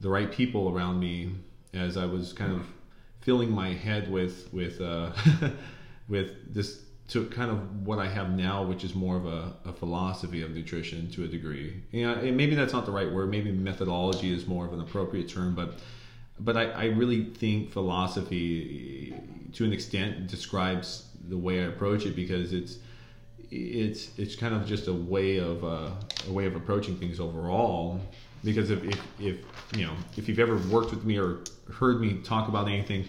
the 0.00 0.08
right 0.08 0.30
people 0.30 0.68
around 0.68 1.00
me 1.00 1.32
as 1.72 1.96
i 1.96 2.06
was 2.06 2.32
kind 2.32 2.52
of 2.52 2.64
filling 3.24 3.50
my 3.50 3.72
head 3.72 4.08
with 4.10 4.52
with 4.52 4.80
uh, 4.80 5.10
with 6.08 6.54
this 6.54 6.82
to 7.08 7.26
kind 7.26 7.50
of 7.50 7.86
what 7.86 7.98
I 7.98 8.08
have 8.08 8.30
now, 8.30 8.62
which 8.62 8.82
is 8.82 8.94
more 8.94 9.16
of 9.16 9.26
a, 9.26 9.52
a 9.66 9.72
philosophy 9.72 10.42
of 10.42 10.52
nutrition 10.52 11.10
to 11.10 11.24
a 11.24 11.28
degree. 11.28 11.82
You 11.90 12.06
know, 12.06 12.32
maybe 12.32 12.54
that's 12.54 12.72
not 12.72 12.86
the 12.86 12.92
right 12.92 13.10
word. 13.10 13.30
Maybe 13.30 13.52
methodology 13.52 14.32
is 14.32 14.46
more 14.46 14.64
of 14.66 14.72
an 14.72 14.80
appropriate 14.80 15.28
term, 15.28 15.54
but 15.54 15.74
but 16.40 16.56
I, 16.56 16.64
I 16.70 16.84
really 16.86 17.26
think 17.26 17.70
philosophy, 17.70 19.14
to 19.52 19.64
an 19.64 19.72
extent, 19.72 20.26
describes 20.26 21.06
the 21.28 21.38
way 21.38 21.62
I 21.62 21.66
approach 21.68 22.06
it 22.06 22.16
because 22.16 22.52
it's 22.52 22.78
it's 23.50 24.18
it's 24.18 24.34
kind 24.34 24.54
of 24.54 24.66
just 24.66 24.88
a 24.88 24.92
way 24.92 25.36
of 25.36 25.62
uh, 25.62 25.90
a 26.26 26.32
way 26.32 26.46
of 26.46 26.56
approaching 26.56 26.96
things 26.96 27.20
overall. 27.20 28.00
Because 28.42 28.70
if, 28.70 28.82
if 28.84 29.00
if 29.20 29.36
you 29.76 29.86
know 29.86 29.94
if 30.16 30.28
you've 30.28 30.38
ever 30.38 30.56
worked 30.56 30.90
with 30.90 31.04
me 31.04 31.18
or 31.18 31.40
heard 31.72 32.00
me 32.00 32.20
talk 32.22 32.48
about 32.48 32.66
anything 32.66 33.06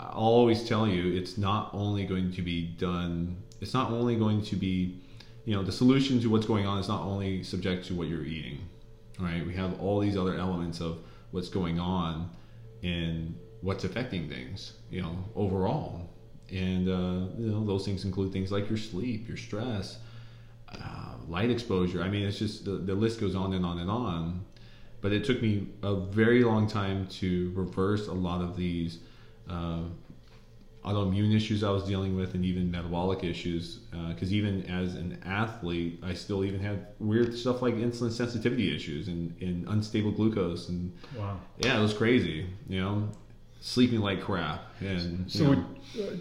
I'll 0.00 0.14
always 0.14 0.66
tell 0.66 0.88
you 0.88 1.16
it's 1.16 1.36
not 1.36 1.70
only 1.74 2.04
going 2.04 2.32
to 2.32 2.42
be 2.42 2.62
done, 2.78 3.36
it's 3.60 3.74
not 3.74 3.90
only 3.90 4.16
going 4.16 4.42
to 4.42 4.56
be, 4.56 4.98
you 5.44 5.54
know, 5.54 5.62
the 5.62 5.72
solution 5.72 6.20
to 6.22 6.30
what's 6.30 6.46
going 6.46 6.66
on 6.66 6.78
is 6.78 6.88
not 6.88 7.02
only 7.02 7.42
subject 7.42 7.86
to 7.86 7.94
what 7.94 8.08
you're 8.08 8.24
eating, 8.24 8.58
right? 9.18 9.46
We 9.46 9.54
have 9.54 9.78
all 9.80 10.00
these 10.00 10.16
other 10.16 10.36
elements 10.36 10.80
of 10.80 10.98
what's 11.32 11.48
going 11.48 11.78
on 11.78 12.30
and 12.82 13.38
what's 13.60 13.84
affecting 13.84 14.28
things, 14.28 14.72
you 14.90 15.02
know, 15.02 15.16
overall. 15.36 16.08
And, 16.50 16.88
uh, 16.88 17.32
you 17.38 17.50
know, 17.50 17.64
those 17.64 17.84
things 17.84 18.04
include 18.04 18.32
things 18.32 18.50
like 18.50 18.68
your 18.68 18.78
sleep, 18.78 19.28
your 19.28 19.36
stress, 19.36 19.98
uh, 20.68 21.14
light 21.28 21.50
exposure. 21.50 22.02
I 22.02 22.08
mean, 22.08 22.26
it's 22.26 22.38
just 22.38 22.64
the, 22.64 22.72
the 22.72 22.94
list 22.94 23.20
goes 23.20 23.34
on 23.34 23.52
and 23.52 23.66
on 23.66 23.78
and 23.78 23.90
on. 23.90 24.44
But 25.02 25.12
it 25.12 25.24
took 25.24 25.40
me 25.40 25.68
a 25.82 25.94
very 25.94 26.42
long 26.42 26.66
time 26.66 27.06
to 27.08 27.52
reverse 27.54 28.08
a 28.08 28.12
lot 28.12 28.42
of 28.42 28.56
these 28.56 28.98
uh, 29.50 29.80
autoimmune 30.84 31.34
issues 31.34 31.62
I 31.62 31.70
was 31.70 31.84
dealing 31.84 32.16
with, 32.16 32.34
and 32.34 32.44
even 32.44 32.70
metabolic 32.70 33.24
issues. 33.24 33.80
Because 34.08 34.30
uh, 34.30 34.34
even 34.34 34.64
as 34.70 34.94
an 34.94 35.20
athlete, 35.24 36.00
I 36.02 36.14
still 36.14 36.44
even 36.44 36.60
had 36.60 36.86
weird 36.98 37.36
stuff 37.36 37.62
like 37.62 37.74
insulin 37.74 38.10
sensitivity 38.10 38.74
issues 38.74 39.08
and, 39.08 39.34
and 39.40 39.66
unstable 39.68 40.12
glucose. 40.12 40.68
And 40.68 40.96
wow, 41.16 41.38
yeah, 41.58 41.78
it 41.78 41.82
was 41.82 41.92
crazy. 41.92 42.46
You 42.68 42.80
know, 42.80 43.08
sleeping 43.60 44.00
like 44.00 44.22
crap. 44.22 44.62
And 44.80 45.30
so, 45.30 45.50
would, 45.50 45.58
uh, 45.98 46.16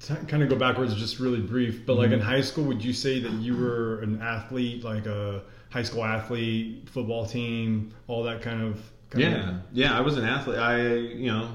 t- 0.00 0.26
kind 0.26 0.42
of 0.42 0.48
go 0.48 0.56
backwards, 0.56 0.94
just 0.94 1.18
really 1.18 1.40
brief. 1.40 1.84
But 1.84 1.94
mm-hmm. 1.94 2.02
like 2.02 2.12
in 2.12 2.20
high 2.20 2.40
school, 2.42 2.64
would 2.64 2.82
you 2.82 2.92
say 2.92 3.20
that 3.20 3.32
you 3.32 3.56
were 3.56 4.00
an 4.00 4.22
athlete, 4.22 4.84
like 4.84 5.06
a 5.06 5.42
high 5.70 5.82
school 5.82 6.04
athlete, 6.04 6.88
football 6.90 7.26
team, 7.26 7.92
all 8.06 8.22
that 8.24 8.42
kind 8.42 8.62
of? 8.62 8.82
Kind 9.10 9.24
yeah, 9.24 9.50
of... 9.50 9.56
yeah. 9.72 9.96
I 9.96 10.00
was 10.00 10.16
an 10.16 10.24
athlete. 10.24 10.58
I 10.58 10.94
you 10.94 11.30
know 11.30 11.50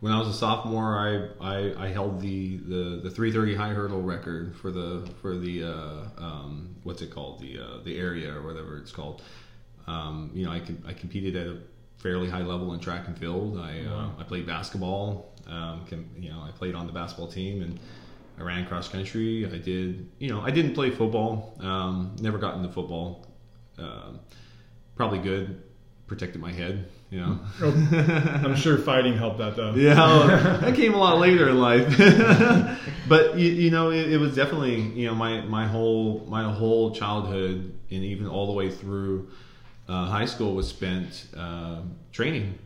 when 0.00 0.12
I 0.12 0.18
was 0.18 0.28
a 0.28 0.32
sophomore, 0.32 0.96
I, 0.96 1.44
I, 1.44 1.86
I 1.86 1.88
held 1.88 2.20
the, 2.20 2.58
the, 2.58 3.00
the 3.02 3.10
330 3.10 3.56
high 3.56 3.70
hurdle 3.70 4.02
record 4.02 4.54
for 4.54 4.70
the 4.70 5.08
for 5.20 5.36
the 5.36 5.64
uh, 5.64 6.08
um, 6.18 6.76
what's 6.84 7.02
it 7.02 7.10
called 7.10 7.40
the 7.40 7.58
uh, 7.58 7.82
the 7.84 7.98
area 7.98 8.32
or 8.32 8.42
whatever 8.42 8.78
it's 8.78 8.92
called. 8.92 9.22
Um, 9.86 10.30
you 10.34 10.44
know, 10.44 10.52
I 10.52 10.62
I 10.86 10.92
competed 10.92 11.34
at 11.34 11.46
a 11.48 11.58
fairly 11.96 12.28
high 12.28 12.42
level 12.42 12.72
in 12.74 12.80
track 12.80 13.08
and 13.08 13.18
field. 13.18 13.58
I 13.58 13.80
uh, 13.80 14.10
I 14.20 14.22
played 14.22 14.46
basketball. 14.46 15.34
Um, 15.48 15.84
can, 15.86 16.08
you 16.16 16.30
know, 16.30 16.40
I 16.42 16.50
played 16.52 16.74
on 16.74 16.86
the 16.86 16.92
basketball 16.92 17.28
team 17.28 17.62
and 17.62 17.80
I 18.38 18.42
ran 18.42 18.66
cross 18.66 18.88
country. 18.88 19.46
I 19.46 19.58
did 19.58 20.08
you 20.20 20.28
know 20.28 20.40
I 20.40 20.52
didn't 20.52 20.74
play 20.74 20.90
football. 20.90 21.56
Um, 21.60 22.14
never 22.20 22.38
got 22.38 22.54
into 22.56 22.68
football. 22.68 23.26
Um, 23.78 24.20
probably 24.94 25.18
good. 25.18 25.62
Protected 26.08 26.40
my 26.40 26.52
head. 26.52 26.88
You 27.10 27.20
know. 27.20 27.40
I'm 27.62 28.56
sure 28.56 28.78
fighting 28.78 29.16
helped 29.16 29.38
that 29.38 29.56
though. 29.56 29.74
Yeah, 29.74 29.94
well, 29.94 30.26
that 30.60 30.74
came 30.74 30.94
a 30.94 30.98
lot 30.98 31.18
later 31.18 31.48
in 31.48 31.58
life. 31.58 31.86
but 33.08 33.38
you, 33.38 33.48
you 33.48 33.70
know, 33.70 33.90
it, 33.90 34.12
it 34.12 34.18
was 34.18 34.34
definitely 34.34 34.80
you 34.80 35.06
know 35.06 35.14
my 35.14 35.42
my 35.42 35.66
whole 35.66 36.26
my 36.28 36.50
whole 36.50 36.90
childhood 36.92 37.72
and 37.90 38.04
even 38.04 38.26
all 38.26 38.46
the 38.46 38.52
way 38.52 38.70
through 38.70 39.28
uh, 39.88 40.06
high 40.06 40.26
school 40.26 40.54
was 40.54 40.68
spent 40.68 41.26
uh, 41.36 41.80
training. 42.12 42.58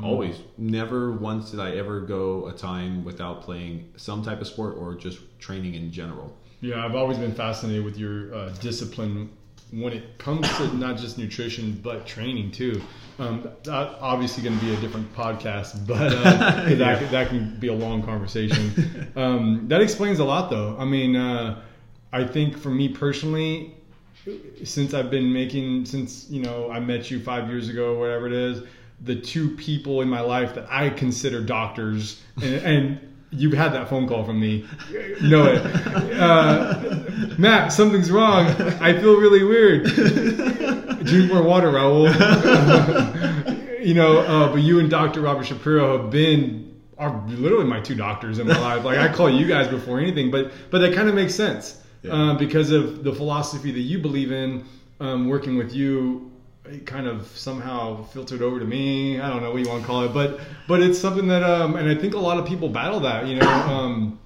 Always, 0.00 0.38
never 0.56 1.10
once 1.10 1.50
did 1.50 1.58
I 1.58 1.72
ever 1.72 2.00
go 2.00 2.46
a 2.46 2.52
time 2.52 3.04
without 3.04 3.42
playing 3.42 3.92
some 3.96 4.22
type 4.22 4.40
of 4.40 4.46
sport 4.46 4.76
or 4.78 4.94
just 4.94 5.18
training 5.40 5.74
in 5.74 5.90
general. 5.90 6.36
Yeah, 6.60 6.84
I've 6.84 6.94
always 6.94 7.18
been 7.18 7.34
fascinated 7.34 7.84
with 7.84 7.98
your 7.98 8.32
uh, 8.32 8.50
discipline 8.60 9.30
when 9.72 9.92
it 9.92 10.18
comes 10.18 10.48
to 10.56 10.74
not 10.76 10.96
just 10.96 11.18
nutrition 11.18 11.78
but 11.82 12.06
training 12.06 12.50
too. 12.50 12.80
Um, 13.18 13.42
that 13.64 13.96
obviously 14.00 14.44
going 14.44 14.58
to 14.58 14.64
be 14.64 14.72
a 14.72 14.76
different 14.80 15.12
podcast, 15.14 15.86
but 15.86 16.12
uh, 16.12 16.62
'cause 16.68 16.78
that, 16.78 17.10
that 17.10 17.28
can 17.28 17.56
be 17.58 17.68
a 17.68 17.74
long 17.74 18.02
conversation. 18.02 19.08
Um, 19.16 19.66
that 19.66 19.80
explains 19.80 20.20
a 20.20 20.24
lot, 20.24 20.48
though. 20.48 20.76
I 20.78 20.84
mean, 20.84 21.16
uh, 21.16 21.60
I 22.12 22.22
think 22.24 22.56
for 22.56 22.70
me 22.70 22.88
personally, 22.88 23.74
since 24.62 24.94
I've 24.94 25.10
been 25.10 25.32
making 25.32 25.86
since 25.86 26.30
you 26.30 26.40
know 26.42 26.70
I 26.70 26.78
met 26.78 27.10
you 27.10 27.18
five 27.20 27.48
years 27.48 27.68
ago, 27.68 27.94
or 27.94 27.98
whatever 27.98 28.26
it 28.28 28.32
is, 28.32 28.62
the 29.00 29.16
two 29.16 29.56
people 29.56 30.00
in 30.02 30.08
my 30.08 30.20
life 30.20 30.54
that 30.54 30.66
I 30.70 30.90
consider 30.90 31.42
doctors, 31.42 32.22
and, 32.40 32.54
and 32.54 33.00
you've 33.30 33.52
had 33.52 33.72
that 33.74 33.88
phone 33.88 34.08
call 34.08 34.24
from 34.24 34.40
me, 34.40 34.66
know 35.22 35.44
it. 35.46 35.62
Uh, 36.18 37.34
Matt, 37.38 37.72
something's 37.72 38.10
wrong. 38.10 38.46
I 38.80 38.98
feel 38.98 39.16
really 39.20 39.44
weird. 39.44 39.84
Drink 41.04 41.32
more 41.32 41.42
water, 41.42 41.70
Raul. 41.72 42.08
you 43.84 43.94
know, 43.94 44.18
uh, 44.18 44.48
but 44.52 44.56
you 44.62 44.80
and 44.80 44.90
Dr. 44.90 45.20
Robert 45.20 45.44
Shapiro 45.46 45.98
have 46.00 46.10
been 46.10 46.64
are 46.98 47.22
literally 47.28 47.64
my 47.64 47.78
two 47.80 47.94
doctors 47.94 48.38
in 48.40 48.48
my 48.48 48.58
life. 48.58 48.84
Like 48.84 48.98
I 48.98 49.12
call 49.12 49.30
you 49.30 49.46
guys 49.46 49.68
before 49.68 50.00
anything, 50.00 50.30
but 50.30 50.50
but 50.70 50.78
that 50.80 50.94
kind 50.94 51.08
of 51.08 51.14
makes 51.14 51.34
sense 51.34 51.80
Yeah. 52.02 52.12
uh, 52.12 52.34
because 52.38 52.70
of 52.72 53.04
the 53.04 53.12
philosophy 53.14 53.70
that 53.70 53.80
you 53.80 53.98
believe 53.98 54.32
in. 54.32 54.64
Um, 55.00 55.28
working 55.28 55.56
with 55.56 55.72
you, 55.72 56.27
it 56.70 56.86
kind 56.86 57.06
of 57.06 57.26
somehow 57.28 58.04
filtered 58.04 58.42
over 58.42 58.58
to 58.58 58.64
me. 58.64 59.20
I 59.20 59.28
don't 59.28 59.42
know 59.42 59.50
what 59.50 59.62
you 59.62 59.68
want 59.68 59.82
to 59.82 59.86
call 59.86 60.04
it, 60.04 60.12
but 60.12 60.40
but 60.66 60.82
it's 60.82 60.98
something 60.98 61.28
that 61.28 61.42
um, 61.42 61.76
and 61.76 61.88
I 61.88 61.94
think 61.94 62.14
a 62.14 62.18
lot 62.18 62.38
of 62.38 62.46
people 62.46 62.68
battle 62.68 63.00
that. 63.00 63.26
You 63.26 63.36
know. 63.36 63.48
Um, 63.68 64.18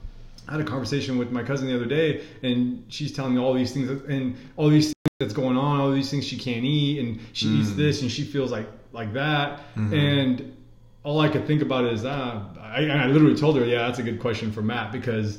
I 0.49 0.53
had 0.53 0.61
a 0.61 0.65
conversation 0.65 1.19
with 1.19 1.31
my 1.31 1.43
cousin 1.43 1.69
the 1.69 1.77
other 1.77 1.87
day, 1.87 2.25
and 2.43 2.85
she's 2.89 3.13
telling 3.13 3.35
me 3.35 3.41
all 3.41 3.55
these 3.55 3.73
things 3.73 3.89
and 3.89 4.37
all 4.57 4.69
these 4.69 4.87
things 4.87 4.95
that's 5.21 5.33
going 5.33 5.57
on, 5.57 5.81
all 5.81 5.93
these 5.93 6.11
things 6.11 6.27
she 6.27 6.37
can't 6.37 6.65
eat, 6.65 6.99
and 6.99 7.21
she 7.33 7.47
eats 7.47 7.73
this 7.73 8.03
and 8.03 8.11
she 8.11 8.25
feels 8.25 8.51
like 8.51 8.67
like 8.93 9.13
that, 9.13 9.61
and 9.77 10.57
all 11.05 11.21
I 11.21 11.29
could 11.29 11.47
think 11.47 11.63
about 11.63 11.85
is 11.85 12.05
uh, 12.05 12.43
I, 12.61 12.81
and 12.81 13.01
I 13.01 13.07
literally 13.07 13.37
told 13.37 13.57
her, 13.57 13.65
yeah, 13.65 13.87
that's 13.87 13.99
a 13.99 14.03
good 14.03 14.21
question 14.21 14.53
for 14.53 14.63
Matt 14.63 14.93
because 14.93 15.39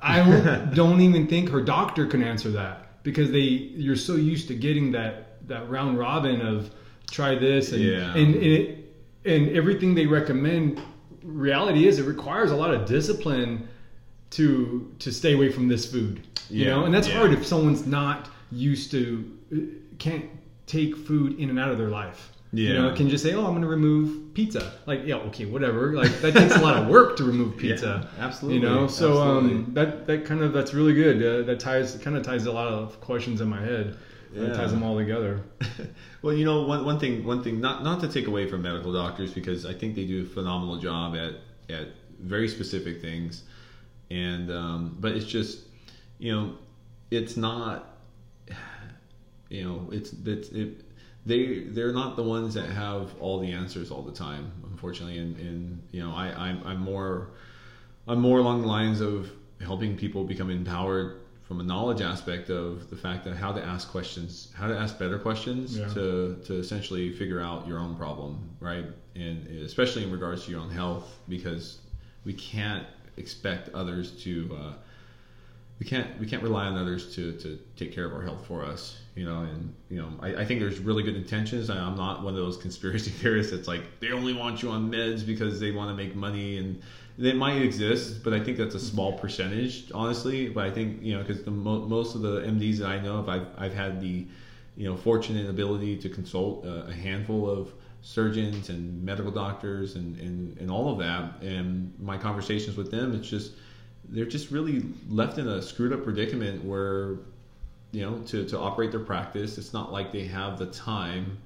I 0.00 0.18
don't, 0.44 0.74
don't 0.74 1.00
even 1.00 1.26
think 1.26 1.50
her 1.50 1.60
doctor 1.60 2.06
can 2.06 2.22
answer 2.22 2.50
that 2.50 3.02
because 3.02 3.30
they 3.30 3.38
you're 3.38 3.96
so 3.96 4.14
used 4.16 4.48
to 4.48 4.54
getting 4.54 4.92
that 4.92 5.31
that 5.48 5.68
round 5.70 5.98
robin 5.98 6.40
of 6.40 6.70
try 7.10 7.34
this 7.34 7.72
and 7.72 7.82
Yeah. 7.82 8.14
and, 8.14 8.34
and 8.34 8.44
it 8.44 8.78
and 9.24 9.50
everything 9.56 9.94
they 9.94 10.06
recommend. 10.06 10.80
Reality 11.22 11.86
is 11.86 11.98
it 12.00 12.04
requires 12.06 12.50
a 12.50 12.56
lot 12.56 12.74
of 12.74 12.84
discipline 12.86 13.68
to 14.30 14.90
to 14.98 15.12
stay 15.12 15.34
away 15.34 15.50
from 15.52 15.68
this 15.68 15.90
food. 15.90 16.26
You 16.50 16.64
Yeah, 16.66 16.70
know, 16.72 16.84
and 16.84 16.94
that's 16.94 17.08
yeah. 17.08 17.18
hard 17.18 17.32
if 17.32 17.46
someone's 17.46 17.86
not 17.86 18.28
used 18.50 18.90
to 18.92 19.30
uh, 19.54 19.56
can't 19.98 20.24
take 20.66 20.96
food 20.96 21.38
in 21.38 21.50
and 21.50 21.58
out 21.58 21.70
of 21.70 21.78
their 21.78 21.88
life. 21.90 22.30
You 22.54 22.66
Yeah. 22.68 22.82
know, 22.82 22.94
can 22.94 23.08
just 23.08 23.22
say, 23.24 23.32
"Oh, 23.34 23.44
I'm 23.46 23.52
going 23.52 23.62
to 23.62 23.68
remove 23.68 24.34
pizza." 24.34 24.72
Like, 24.86 25.02
yeah, 25.06 25.16
okay, 25.28 25.46
whatever. 25.46 25.94
Like 25.94 26.20
that 26.20 26.34
takes 26.34 26.54
a 26.56 26.60
lot 26.60 26.76
of 26.82 26.88
work 26.88 27.16
to 27.18 27.24
remove 27.24 27.56
pizza. 27.64 28.08
Yeah, 28.18 28.24
absolutely, 28.26 28.60
You 28.60 28.66
know, 28.66 28.86
so 28.88 29.10
absolutely. 29.12 29.52
um, 29.58 29.70
that 29.74 30.06
that 30.06 30.24
kind 30.24 30.42
of 30.42 30.52
that's 30.52 30.74
really 30.74 30.92
good. 30.92 31.16
Uh, 31.22 31.46
that 31.46 31.60
ties 31.60 31.96
kind 32.02 32.16
of 32.16 32.22
ties 32.24 32.46
a 32.46 32.52
lot 32.52 32.68
of 32.68 33.00
questions 33.00 33.40
in 33.40 33.48
my 33.48 33.60
head. 33.60 33.96
Yeah. 34.34 34.52
ties 34.52 34.70
them 34.70 34.82
all 34.82 34.96
together. 34.96 35.40
Well, 36.22 36.34
you 36.34 36.44
know, 36.44 36.62
one, 36.62 36.84
one 36.84 37.00
thing, 37.00 37.24
one 37.24 37.42
thing, 37.42 37.60
not 37.60 37.82
not 37.82 37.98
to 38.00 38.08
take 38.08 38.28
away 38.28 38.46
from 38.46 38.62
medical 38.62 38.92
doctors 38.92 39.32
because 39.32 39.66
I 39.66 39.74
think 39.74 39.96
they 39.96 40.04
do 40.04 40.22
a 40.22 40.24
phenomenal 40.24 40.76
job 40.76 41.16
at 41.16 41.34
at 41.68 41.88
very 42.20 42.48
specific 42.48 43.00
things, 43.00 43.42
and 44.08 44.48
um, 44.52 44.96
but 45.00 45.16
it's 45.16 45.26
just, 45.26 45.62
you 46.20 46.30
know, 46.32 46.54
it's 47.10 47.36
not, 47.36 47.98
you 49.50 49.64
know, 49.64 49.88
it's 49.90 50.12
it's 50.24 50.48
it, 50.50 50.84
they 51.26 51.60
they're 51.60 51.92
not 51.92 52.14
the 52.14 52.22
ones 52.22 52.54
that 52.54 52.70
have 52.70 53.16
all 53.18 53.40
the 53.40 53.50
answers 53.50 53.90
all 53.90 54.02
the 54.02 54.12
time, 54.12 54.52
unfortunately, 54.70 55.18
and 55.18 55.36
and 55.38 55.82
you 55.90 56.00
know, 56.04 56.12
I 56.14 56.28
I'm, 56.50 56.62
I'm 56.64 56.78
more 56.78 57.30
I'm 58.06 58.20
more 58.20 58.38
along 58.38 58.62
the 58.62 58.68
lines 58.68 59.00
of 59.00 59.30
helping 59.60 59.96
people 59.96 60.24
become 60.24 60.50
empowered 60.50 61.16
from 61.52 61.60
a 61.60 61.64
knowledge 61.64 62.00
aspect 62.00 62.48
of 62.48 62.88
the 62.88 62.96
fact 62.96 63.24
that 63.24 63.36
how 63.36 63.52
to 63.52 63.62
ask 63.62 63.90
questions, 63.90 64.48
how 64.54 64.66
to 64.66 64.74
ask 64.74 64.98
better 64.98 65.18
questions 65.18 65.76
Yeah. 65.76 65.86
to, 65.88 66.40
to 66.46 66.54
essentially 66.54 67.12
figure 67.12 67.42
out 67.42 67.66
your 67.66 67.78
own 67.78 67.94
problem, 67.94 68.48
right? 68.58 68.86
And 69.14 69.46
especially 69.60 70.02
in 70.02 70.10
regards 70.10 70.46
to 70.46 70.50
your 70.50 70.60
own 70.60 70.70
health, 70.70 71.18
because 71.28 71.76
we 72.24 72.32
can't 72.32 72.86
expect 73.18 73.68
others 73.74 74.12
to, 74.22 74.56
uh, 74.58 74.72
we 75.78 75.84
can't 75.84 76.18
we 76.20 76.26
can't 76.26 76.42
rely 76.42 76.66
on 76.66 76.78
others 76.78 77.14
to, 77.16 77.32
to 77.32 77.58
take 77.76 77.92
care 77.92 78.04
of 78.06 78.14
our 78.14 78.22
health 78.22 78.46
for 78.46 78.64
us 78.64 78.98
you 79.16 79.24
know 79.24 79.40
and 79.40 79.74
you 79.90 79.96
know 80.00 80.10
I, 80.20 80.36
I 80.36 80.44
think 80.44 80.60
there's 80.60 80.78
really 80.78 81.02
good 81.02 81.16
intentions 81.16 81.70
I, 81.70 81.76
i'm 81.76 81.96
not 81.96 82.22
one 82.22 82.34
of 82.34 82.38
those 82.38 82.56
conspiracy 82.56 83.10
theorists 83.20 83.50
that's 83.50 83.66
like 83.66 83.98
they 83.98 84.12
only 84.12 84.32
want 84.32 84.62
you 84.62 84.70
on 84.70 84.92
meds 84.92 85.26
because 85.26 85.58
they 85.58 85.72
want 85.72 85.90
to 85.90 85.94
make 85.94 86.14
money 86.14 86.58
and 86.58 86.80
they 87.22 87.32
might 87.32 87.62
exist 87.62 88.22
but 88.24 88.32
i 88.32 88.40
think 88.40 88.56
that's 88.58 88.74
a 88.74 88.80
small 88.80 89.12
percentage 89.18 89.90
honestly. 89.94 90.48
But 90.48 90.64
i 90.66 90.70
think 90.70 91.02
you 91.02 91.14
know 91.14 91.20
because 91.22 91.42
the 91.42 91.50
mo- 91.52 91.86
most 91.86 92.14
of 92.16 92.22
the 92.22 92.40
mds 92.40 92.78
that 92.78 92.88
i 92.88 92.98
know 92.98 93.18
of 93.18 93.28
I've, 93.28 93.46
I've 93.56 93.74
had 93.74 94.00
the 94.00 94.26
you 94.76 94.88
know 94.88 94.96
fortunate 94.96 95.48
ability 95.48 95.96
to 95.98 96.08
consult 96.08 96.64
a, 96.64 96.86
a 96.86 96.92
handful 96.92 97.48
of 97.48 97.72
surgeons 98.04 98.68
and 98.68 99.00
medical 99.04 99.30
doctors 99.30 99.94
and, 99.94 100.18
and, 100.18 100.58
and 100.58 100.68
all 100.68 100.90
of 100.90 100.98
that. 100.98 101.40
And 101.40 101.94
my 102.00 102.18
conversations 102.18 102.76
with 102.76 102.90
them 102.90 103.14
it's 103.14 103.28
just 103.28 103.52
they're 104.08 104.24
just 104.24 104.50
really 104.50 104.84
left 105.08 105.38
in 105.38 105.46
a 105.46 105.62
screwed 105.62 105.92
up 105.92 106.02
predicament 106.02 106.64
where 106.64 107.18
you 107.92 108.02
know 108.02 108.18
to, 108.26 108.44
to 108.46 108.58
operate 108.58 108.90
their 108.90 109.00
practice 109.00 109.58
it's 109.58 109.72
not 109.72 109.92
like 109.92 110.10
they 110.10 110.24
have 110.24 110.58
the 110.58 110.66
time 110.66 111.38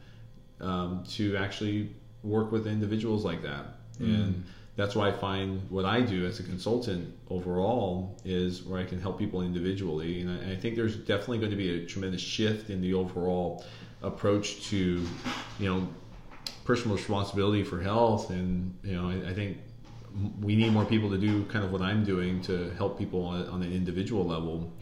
um, 0.61 1.05
to 1.09 1.37
actually 1.37 1.91
work 2.23 2.51
with 2.51 2.67
individuals 2.67 3.25
like 3.25 3.43
that 3.43 3.76
and 3.99 4.45
that's 4.77 4.95
why 4.95 5.09
i 5.09 5.13
find 5.13 5.61
what 5.71 5.85
i 5.85 6.01
do 6.01 6.27
as 6.27 6.39
a 6.41 6.43
consultant 6.43 7.15
overall 7.31 8.17
is 8.25 8.63
where 8.63 8.81
i 8.81 8.85
can 8.85 9.01
help 9.01 9.19
people 9.19 9.43
individually. 9.43 10.21
And 10.21 10.31
I, 10.31 10.35
and 10.35 10.53
I 10.53 10.57
think 10.57 10.77
there's 10.77 10.97
definitely 10.97 11.39
going 11.39 11.51
to 11.51 11.57
be 11.57 11.83
a 11.83 11.87
tremendous 11.87 12.21
shift 12.21 12.71
in 12.71 12.81
the 12.81 12.95
overall 12.95 13.65
approach 14.03 14.69
to 14.69 15.07
you 15.59 15.69
know 15.69 15.89
personal 16.65 16.97
responsibility 16.97 17.65
for 17.65 17.81
health. 17.81 18.31
And 18.31 18.77
you 18.83 18.95
know 18.97 19.09
I, 19.09 19.31
I 19.31 19.35
think 19.35 19.59
we 20.41 20.57
need 20.57 20.73
more 20.73 20.85
people 20.85 21.11
to 21.11 21.19
do 21.19 21.45
kind 21.47 21.65
of 21.65 21.73
what 21.73 21.83
I'm 21.83 22.05
doing 22.05 22.41
to 22.43 22.71
help 22.71 22.99
people 22.99 23.25
on, 23.25 23.47
on 23.49 23.63
an 23.63 23.73
individual 23.73 24.25
level, 24.25 24.73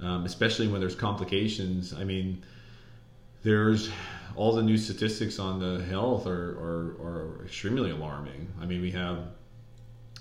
um, 0.00 0.24
especially 0.24 0.68
when 0.68 0.80
there's 0.80 0.94
complications. 0.94 1.92
I 1.92 2.04
mean, 2.04 2.42
there's 3.42 3.90
all 4.36 4.54
the 4.54 4.62
new 4.62 4.78
statistics 4.78 5.38
on 5.38 5.58
the 5.58 5.84
health 5.84 6.26
are, 6.26 6.50
are, 6.58 6.96
are 7.02 7.44
extremely 7.44 7.90
alarming. 7.90 8.48
I 8.60 8.66
mean, 8.66 8.80
we 8.80 8.90
have 8.92 9.18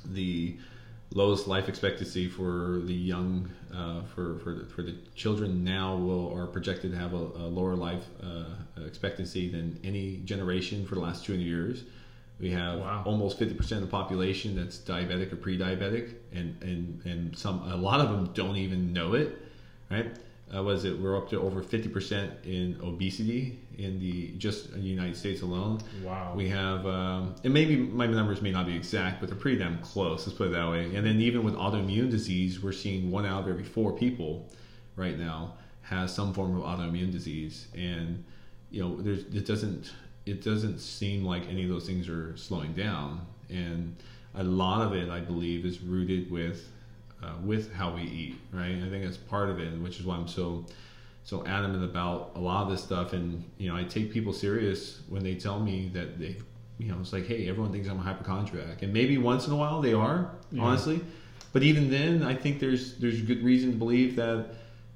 the 0.05 0.57
lowest 1.13 1.47
life 1.47 1.67
expectancy 1.67 2.27
for 2.27 2.81
the 2.85 2.93
young, 2.93 3.49
uh, 3.73 4.01
for, 4.03 4.39
for, 4.39 4.53
the, 4.53 4.65
for 4.65 4.81
the 4.81 4.95
children 5.15 5.63
now 5.63 5.95
will 5.95 6.33
are 6.33 6.47
projected 6.47 6.91
to 6.91 6.97
have 6.97 7.13
a, 7.13 7.17
a 7.17 7.47
lower 7.47 7.75
life 7.75 8.05
uh, 8.23 8.45
expectancy 8.85 9.49
than 9.49 9.79
any 9.83 10.17
generation 10.17 10.85
for 10.85 10.95
the 10.95 11.01
last 11.01 11.25
200 11.25 11.43
years. 11.43 11.83
We 12.39 12.49
have 12.51 12.79
Wow. 12.79 13.03
almost 13.05 13.39
50% 13.39 13.71
of 13.73 13.81
the 13.81 13.87
population 13.87 14.55
that's 14.55 14.79
diabetic 14.79 15.31
or 15.31 15.35
pre-diabetic, 15.35 16.15
and, 16.33 16.57
and, 16.63 17.01
and 17.05 17.37
some 17.37 17.61
a 17.63 17.75
lot 17.75 17.99
of 17.99 18.09
them 18.09 18.31
don't 18.33 18.55
even 18.57 18.93
know 18.93 19.13
it, 19.13 19.37
right? 19.91 20.07
Uh, 20.55 20.61
was 20.61 20.85
it 20.85 20.99
we're 20.99 21.17
up 21.17 21.29
to 21.29 21.39
over 21.39 21.61
50% 21.61 22.45
in 22.45 22.79
obesity 22.83 23.59
in 23.77 23.99
the 23.99 24.31
just 24.37 24.71
in 24.71 24.81
the 24.81 24.87
United 24.87 25.15
States 25.15 25.41
alone. 25.41 25.79
Wow. 26.03 26.33
We 26.35 26.49
have, 26.49 26.85
um, 26.85 27.35
and 27.43 27.53
maybe 27.53 27.77
my 27.77 28.07
numbers 28.07 28.41
may 28.41 28.51
not 28.51 28.65
be 28.65 28.75
exact, 28.75 29.19
but 29.19 29.29
they're 29.29 29.37
pretty 29.37 29.57
damn 29.57 29.79
close. 29.79 30.27
Let's 30.27 30.37
put 30.37 30.47
it 30.47 30.51
that 30.51 30.69
way. 30.69 30.93
And 30.95 31.05
then 31.05 31.19
even 31.21 31.43
with 31.43 31.55
autoimmune 31.55 32.11
disease, 32.11 32.61
we're 32.61 32.71
seeing 32.71 33.11
one 33.11 33.25
out 33.25 33.43
of 33.43 33.49
every 33.49 33.63
four 33.63 33.93
people 33.93 34.51
right 34.95 35.17
now 35.17 35.55
has 35.81 36.13
some 36.13 36.33
form 36.33 36.55
of 36.55 36.63
autoimmune 36.63 37.11
disease, 37.11 37.67
and 37.75 38.23
you 38.69 38.81
know, 38.81 39.01
there's 39.01 39.23
it 39.33 39.45
doesn't 39.45 39.91
it 40.25 40.43
doesn't 40.43 40.79
seem 40.79 41.25
like 41.25 41.47
any 41.49 41.63
of 41.63 41.69
those 41.69 41.85
things 41.85 42.07
are 42.07 42.35
slowing 42.37 42.73
down, 42.73 43.25
and 43.49 43.95
a 44.35 44.43
lot 44.43 44.81
of 44.81 44.93
it, 44.93 45.09
I 45.09 45.19
believe, 45.19 45.65
is 45.65 45.81
rooted 45.81 46.31
with 46.31 46.69
uh, 47.23 47.33
with 47.43 47.73
how 47.73 47.93
we 47.93 48.01
eat, 48.03 48.35
right? 48.51 48.75
I 48.75 48.89
think 48.89 49.03
that's 49.03 49.17
part 49.17 49.49
of 49.49 49.59
it, 49.59 49.71
which 49.79 49.99
is 49.99 50.05
why 50.05 50.15
I'm 50.15 50.27
so 50.27 50.65
so 51.23 51.45
adamant 51.45 51.83
about 51.83 52.31
a 52.35 52.39
lot 52.39 52.63
of 52.63 52.69
this 52.71 52.83
stuff. 52.83 53.13
And 53.13 53.43
you 53.57 53.69
know, 53.69 53.75
I 53.75 53.83
take 53.83 54.11
people 54.11 54.33
serious 54.33 55.01
when 55.07 55.23
they 55.23 55.35
tell 55.35 55.59
me 55.59 55.89
that 55.93 56.19
they, 56.19 56.35
you 56.79 56.91
know, 56.91 56.97
it's 56.99 57.13
like, 57.13 57.27
hey, 57.27 57.47
everyone 57.47 57.71
thinks 57.71 57.87
I'm 57.87 57.99
a 57.99 58.01
hypochondriac, 58.01 58.81
and 58.81 58.91
maybe 58.91 59.17
once 59.17 59.45
in 59.47 59.53
a 59.53 59.55
while 59.55 59.81
they 59.81 59.93
are, 59.93 60.31
Yeah. 60.51 60.63
honestly. 60.63 61.01
But 61.53 61.63
even 61.63 61.89
then, 61.91 62.23
I 62.23 62.33
think 62.33 62.59
there's 62.59 62.95
there's 62.95 63.21
good 63.21 63.43
reason 63.43 63.71
to 63.73 63.77
believe 63.77 64.15
that 64.15 64.55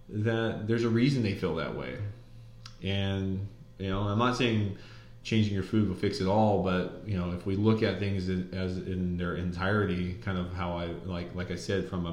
that 0.09 0.67
there's 0.67 0.83
a 0.83 0.89
reason 0.89 1.21
they 1.23 1.33
feel 1.35 1.55
that 1.55 1.75
way. 1.75 1.97
And 2.83 3.47
you 3.77 3.89
know, 3.89 4.01
I'm 4.01 4.17
not 4.19 4.37
saying 4.37 4.77
changing 5.25 5.55
your 5.55 5.63
food 5.63 5.89
will 5.89 5.95
fix 5.95 6.21
it 6.21 6.27
all, 6.27 6.61
but 6.61 7.01
you 7.05 7.17
know, 7.17 7.31
if 7.31 7.47
we 7.47 7.55
look 7.55 7.81
at 7.81 7.99
things 7.99 8.29
in- 8.29 8.47
as 8.53 8.77
in 8.77 9.17
their 9.17 9.35
entirety, 9.35 10.13
kind 10.23 10.37
of 10.37 10.53
how 10.53 10.77
I 10.77 10.85
like, 11.03 11.33
like 11.33 11.49
I 11.49 11.55
said, 11.55 11.89
from 11.89 12.05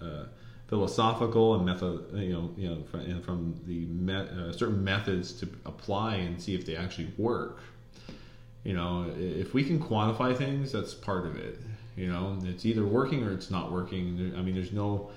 a 0.00 0.04
uh, 0.04 0.26
philosophical 0.68 1.54
and 1.54 1.64
method, 1.64 2.04
you 2.12 2.34
know, 2.34 2.50
you 2.58 2.68
know, 2.68 2.82
from, 2.90 3.00
and 3.00 3.24
from 3.24 3.58
the 3.66 3.86
me- 3.86 4.12
uh, 4.14 4.52
certain 4.52 4.84
methods 4.84 5.32
to 5.40 5.48
apply 5.64 6.16
and 6.16 6.40
see 6.40 6.54
if 6.54 6.66
they 6.66 6.76
actually 6.76 7.10
work. 7.16 7.60
You 8.62 8.74
know, 8.74 9.10
if 9.16 9.54
we 9.54 9.64
can 9.64 9.80
quantify 9.80 10.36
things, 10.36 10.70
that's 10.70 10.92
part 10.92 11.26
of 11.26 11.36
it. 11.36 11.58
You 11.96 12.08
know, 12.12 12.38
it's 12.44 12.66
either 12.66 12.84
working 12.84 13.24
or 13.24 13.32
it's 13.32 13.50
not 13.50 13.72
working. 13.72 14.34
I 14.36 14.42
mean, 14.42 14.54
there's 14.54 14.72
no. 14.72 15.10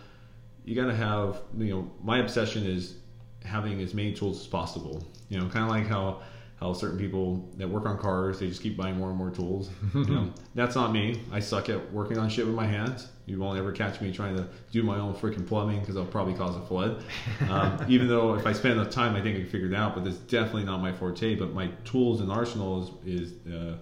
You 0.63 0.75
got 0.75 0.85
to 0.87 0.95
have. 0.95 1.41
You 1.57 1.73
know, 1.73 1.91
my 2.01 2.19
obsession 2.19 2.65
is 2.65 2.95
having 3.43 3.81
as 3.81 3.93
many 3.93 4.13
tools 4.13 4.39
as 4.39 4.47
possible. 4.47 5.03
You 5.27 5.41
know, 5.41 5.49
kind 5.49 5.65
of 5.65 5.71
like 5.71 5.87
how 5.87 6.21
how 6.59 6.71
certain 6.73 6.97
people 6.97 7.49
that 7.57 7.67
work 7.67 7.85
on 7.85 7.97
cars 7.97 8.39
they 8.39 8.47
just 8.47 8.61
keep 8.61 8.77
buying 8.77 8.97
more 8.97 9.09
and 9.09 9.17
more 9.17 9.29
tools. 9.29 9.69
you 9.93 10.05
know, 10.05 10.33
that's 10.55 10.75
not 10.75 10.91
me. 10.91 11.21
I 11.31 11.39
suck 11.39 11.69
at 11.69 11.91
working 11.91 12.17
on 12.17 12.29
shit 12.29 12.45
with 12.45 12.55
my 12.55 12.65
hands. 12.65 13.07
You 13.25 13.39
won't 13.39 13.57
ever 13.57 13.71
catch 13.71 14.01
me 14.01 14.11
trying 14.11 14.35
to 14.35 14.47
do 14.71 14.83
my 14.83 14.97
own 14.97 15.13
freaking 15.13 15.47
plumbing 15.47 15.79
because 15.79 15.97
I'll 15.97 16.05
probably 16.05 16.33
cause 16.33 16.55
a 16.55 16.61
flood. 16.61 17.03
Um, 17.49 17.85
even 17.89 18.07
though 18.07 18.35
if 18.35 18.45
I 18.45 18.53
spend 18.53 18.79
enough 18.79 18.91
time, 18.91 19.15
I 19.15 19.21
think 19.21 19.37
I 19.37 19.39
can 19.41 19.49
figure 19.49 19.67
it 19.67 19.73
out. 19.73 19.95
But 19.95 20.05
it's 20.07 20.17
definitely 20.17 20.65
not 20.65 20.79
my 20.79 20.91
forte. 20.91 21.35
But 21.35 21.53
my 21.53 21.67
tools 21.85 22.21
and 22.21 22.31
arsenal 22.31 22.99
is 23.05 23.21
is 23.21 23.53
uh, 23.53 23.77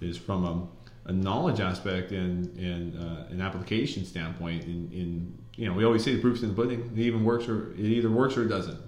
is 0.00 0.16
from 0.16 0.44
a, 0.44 1.10
a 1.10 1.12
knowledge 1.12 1.60
aspect 1.60 2.12
and 2.12 2.56
and 2.56 2.96
uh, 3.00 3.30
an 3.30 3.40
application 3.40 4.04
standpoint. 4.04 4.64
In, 4.64 4.90
in 4.92 5.38
you 5.56 5.68
know, 5.68 5.74
we 5.74 5.84
always 5.84 6.04
say 6.04 6.14
the 6.14 6.20
proof's 6.20 6.42
in 6.42 6.48
the 6.48 6.54
pudding. 6.54 6.90
It 6.94 7.00
even 7.00 7.24
works 7.24 7.48
or 7.48 7.72
it 7.72 7.80
either 7.80 8.10
works 8.10 8.36
or 8.36 8.44
it 8.44 8.48
doesn't. 8.48 8.78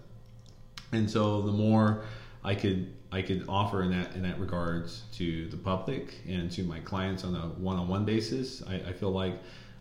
And 0.92 1.10
so 1.10 1.42
the 1.42 1.52
more 1.52 2.04
I 2.42 2.54
could 2.54 2.92
I 3.14 3.22
could 3.22 3.44
offer 3.48 3.82
in 3.82 3.90
that 3.92 4.16
in 4.16 4.22
that 4.22 4.40
regards 4.40 5.02
to 5.18 5.46
the 5.48 5.56
public 5.56 6.14
and 6.28 6.50
to 6.52 6.64
my 6.64 6.80
clients 6.80 7.22
on 7.24 7.34
a 7.36 7.46
one-on-one 7.68 8.04
basis, 8.04 8.62
I, 8.66 8.74
I 8.90 8.92
feel 8.92 9.12
like 9.12 9.34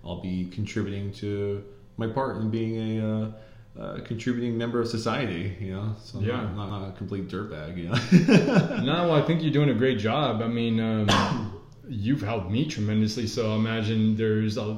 I'll 0.05 0.21
be 0.21 0.45
contributing 0.51 1.11
to 1.13 1.63
my 1.97 2.07
part 2.07 2.37
in 2.37 2.51
being 2.51 2.99
a 2.99 3.07
uh, 3.07 3.31
uh, 3.81 3.99
contributing 4.01 4.55
member 4.55 4.79
of 4.79 4.87
society. 4.87 5.57
You 5.59 5.73
know, 5.73 5.95
so 6.03 6.19
I'm 6.19 6.25
Yeah. 6.25 6.37
not, 6.43 6.55
not, 6.55 6.69
not 6.69 6.89
a 6.89 6.91
complete 6.91 7.27
dirtbag. 7.27 7.75
You 7.77 7.89
know. 7.89 8.83
No, 8.83 9.07
well, 9.09 9.13
I 9.13 9.23
think 9.23 9.41
you're 9.41 9.51
doing 9.59 9.69
a 9.69 9.79
great 9.83 9.97
job. 9.97 10.41
I 10.43 10.47
mean, 10.47 10.79
um, 10.79 11.07
you've 11.89 12.21
helped 12.21 12.51
me 12.51 12.65
tremendously. 12.65 13.25
So 13.25 13.51
I 13.53 13.55
imagine 13.55 14.15
there's 14.15 14.57
a 14.57 14.77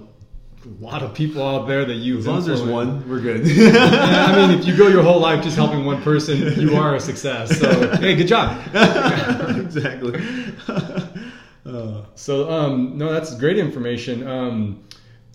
lot 0.79 1.03
of 1.03 1.13
people 1.13 1.43
out 1.45 1.67
there 1.67 1.85
that 1.85 1.95
you. 1.95 2.17
as 2.17 2.27
long 2.27 2.37
as 2.39 2.45
there's 2.45 2.61
one, 2.63 3.07
we're 3.09 3.19
good. 3.19 3.45
Yeah, 3.47 4.25
I 4.27 4.35
mean, 4.47 4.59
if 4.59 4.65
you 4.65 4.75
go 4.75 4.87
your 4.87 5.03
whole 5.03 5.19
life 5.19 5.43
just 5.43 5.55
helping 5.55 5.85
one 5.85 6.01
person, 6.01 6.59
you 6.59 6.75
are 6.75 6.95
a 6.95 6.99
success. 6.99 7.59
So 7.59 7.95
hey, 7.97 8.15
good 8.15 8.27
job. 8.27 8.59
exactly. 9.57 10.19
uh, 11.65 12.01
So 12.15 12.51
um, 12.51 12.97
no, 12.97 13.11
that's 13.11 13.35
great 13.37 13.57
information. 13.57 14.27
Um, 14.27 14.83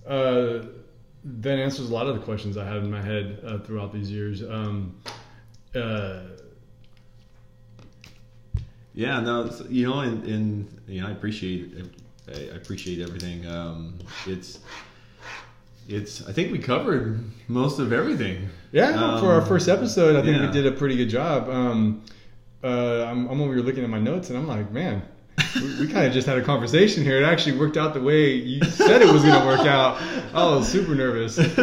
uh, 0.06 0.64
that 1.24 1.58
answers 1.58 1.90
a 1.90 1.94
lot 1.94 2.06
of 2.06 2.14
the 2.16 2.22
questions 2.22 2.56
I 2.56 2.64
had 2.66 2.78
in 2.78 2.90
my 2.90 3.02
head 3.02 3.40
uh, 3.46 3.58
throughout 3.58 3.92
these 3.92 4.10
years. 4.10 4.42
Um, 4.42 4.96
uh, 5.74 6.20
Yeah, 8.94 9.20
no, 9.20 9.50
you 9.68 9.88
know, 9.88 10.00
and, 10.00 10.24
and 10.24 10.80
you 10.88 11.00
know, 11.00 11.08
I 11.08 11.12
appreciate, 11.12 11.72
I 12.28 12.32
I 12.32 12.56
appreciate 12.56 13.00
everything. 13.00 13.46
Um, 13.46 13.98
it's, 14.26 14.58
it's. 15.90 16.26
I 16.26 16.32
think 16.32 16.52
we 16.52 16.58
covered 16.58 17.20
most 17.48 17.78
of 17.78 17.92
everything. 17.92 18.48
yeah, 18.72 19.18
for 19.20 19.32
our 19.32 19.40
Um, 19.40 19.46
first 19.48 19.68
episode, 19.68 20.16
I 20.16 20.22
think 20.22 20.36
yeah. 20.38 20.46
we 20.46 20.52
did 20.52 20.66
a 20.66 20.72
pretty 20.72 20.96
good 20.96 21.08
job. 21.08 21.48
Um, 21.48 22.02
uh, 22.62 23.04
I'm, 23.08 23.26
I'm 23.28 23.40
over 23.40 23.54
here 23.54 23.62
looking 23.64 23.84
at 23.84 23.90
my 23.90 23.98
notes, 24.00 24.28
and 24.30 24.38
I'm 24.38 24.46
like, 24.46 24.70
man, 24.70 25.02
we, 25.56 25.80
we 25.80 25.86
kind 25.92 26.06
of 26.06 26.12
just 26.12 26.26
had 26.26 26.36
a 26.38 26.42
conversation 26.42 27.02
here. 27.02 27.16
It 27.20 27.24
actually 27.24 27.58
worked 27.58 27.76
out 27.76 27.94
the 27.94 28.02
way 28.02 28.34
you 28.34 28.62
said 28.64 29.00
it 29.02 29.10
was 29.12 29.22
going 29.22 29.40
to 29.40 29.46
work 29.46 29.66
out. 29.66 30.00
I 30.34 30.44
was 30.44 30.68
super 30.68 30.94
nervous. 30.94 31.38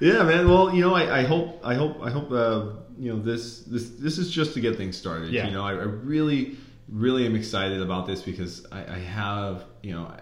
yeah, 0.00 0.22
man. 0.22 0.48
Well, 0.48 0.74
you 0.74 0.82
know, 0.82 0.94
I, 0.94 1.20
I 1.20 1.22
hope, 1.24 1.60
I 1.64 1.74
hope, 1.74 2.02
I 2.02 2.10
hope, 2.10 2.30
uh, 2.30 2.66
you 2.98 3.12
know, 3.14 3.18
this, 3.20 3.60
this, 3.60 3.90
this 3.90 4.18
is 4.18 4.30
just 4.30 4.54
to 4.54 4.60
get 4.60 4.76
things 4.76 4.96
started. 4.96 5.30
Yeah. 5.32 5.46
You 5.46 5.52
know, 5.52 5.64
I, 5.64 5.70
I 5.70 5.82
really, 5.84 6.56
really 6.88 7.24
am 7.26 7.34
excited 7.36 7.80
about 7.80 8.06
this 8.06 8.22
because 8.22 8.66
I, 8.70 8.84
I 8.84 8.98
have, 8.98 9.64
you 9.82 9.92
know, 9.94 10.02
I- 10.04 10.20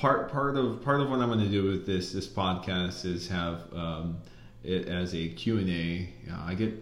part, 0.00 0.32
part 0.32 0.56
of, 0.56 0.82
part 0.82 1.00
of 1.00 1.10
what 1.10 1.20
I'm 1.20 1.28
going 1.28 1.40
to 1.40 1.48
do 1.48 1.64
with 1.64 1.86
this, 1.86 2.12
this 2.12 2.26
podcast 2.26 3.04
is 3.04 3.28
have 3.28 3.72
um, 3.74 4.16
it 4.64 4.88
as 4.88 5.14
a 5.14 5.28
Q 5.28 5.58
and 5.58 5.68
A. 5.68 6.08
Know, 6.26 6.38
I 6.44 6.54
get, 6.54 6.72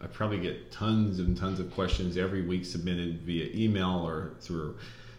I 0.00 0.06
probably 0.06 0.38
get 0.38 0.72
tons 0.72 1.18
and 1.18 1.36
tons 1.36 1.60
of 1.60 1.70
questions 1.74 2.16
every 2.16 2.42
week 2.42 2.64
submitted 2.64 3.20
via 3.20 3.50
email 3.54 4.04
or 4.06 4.32
through 4.40 4.76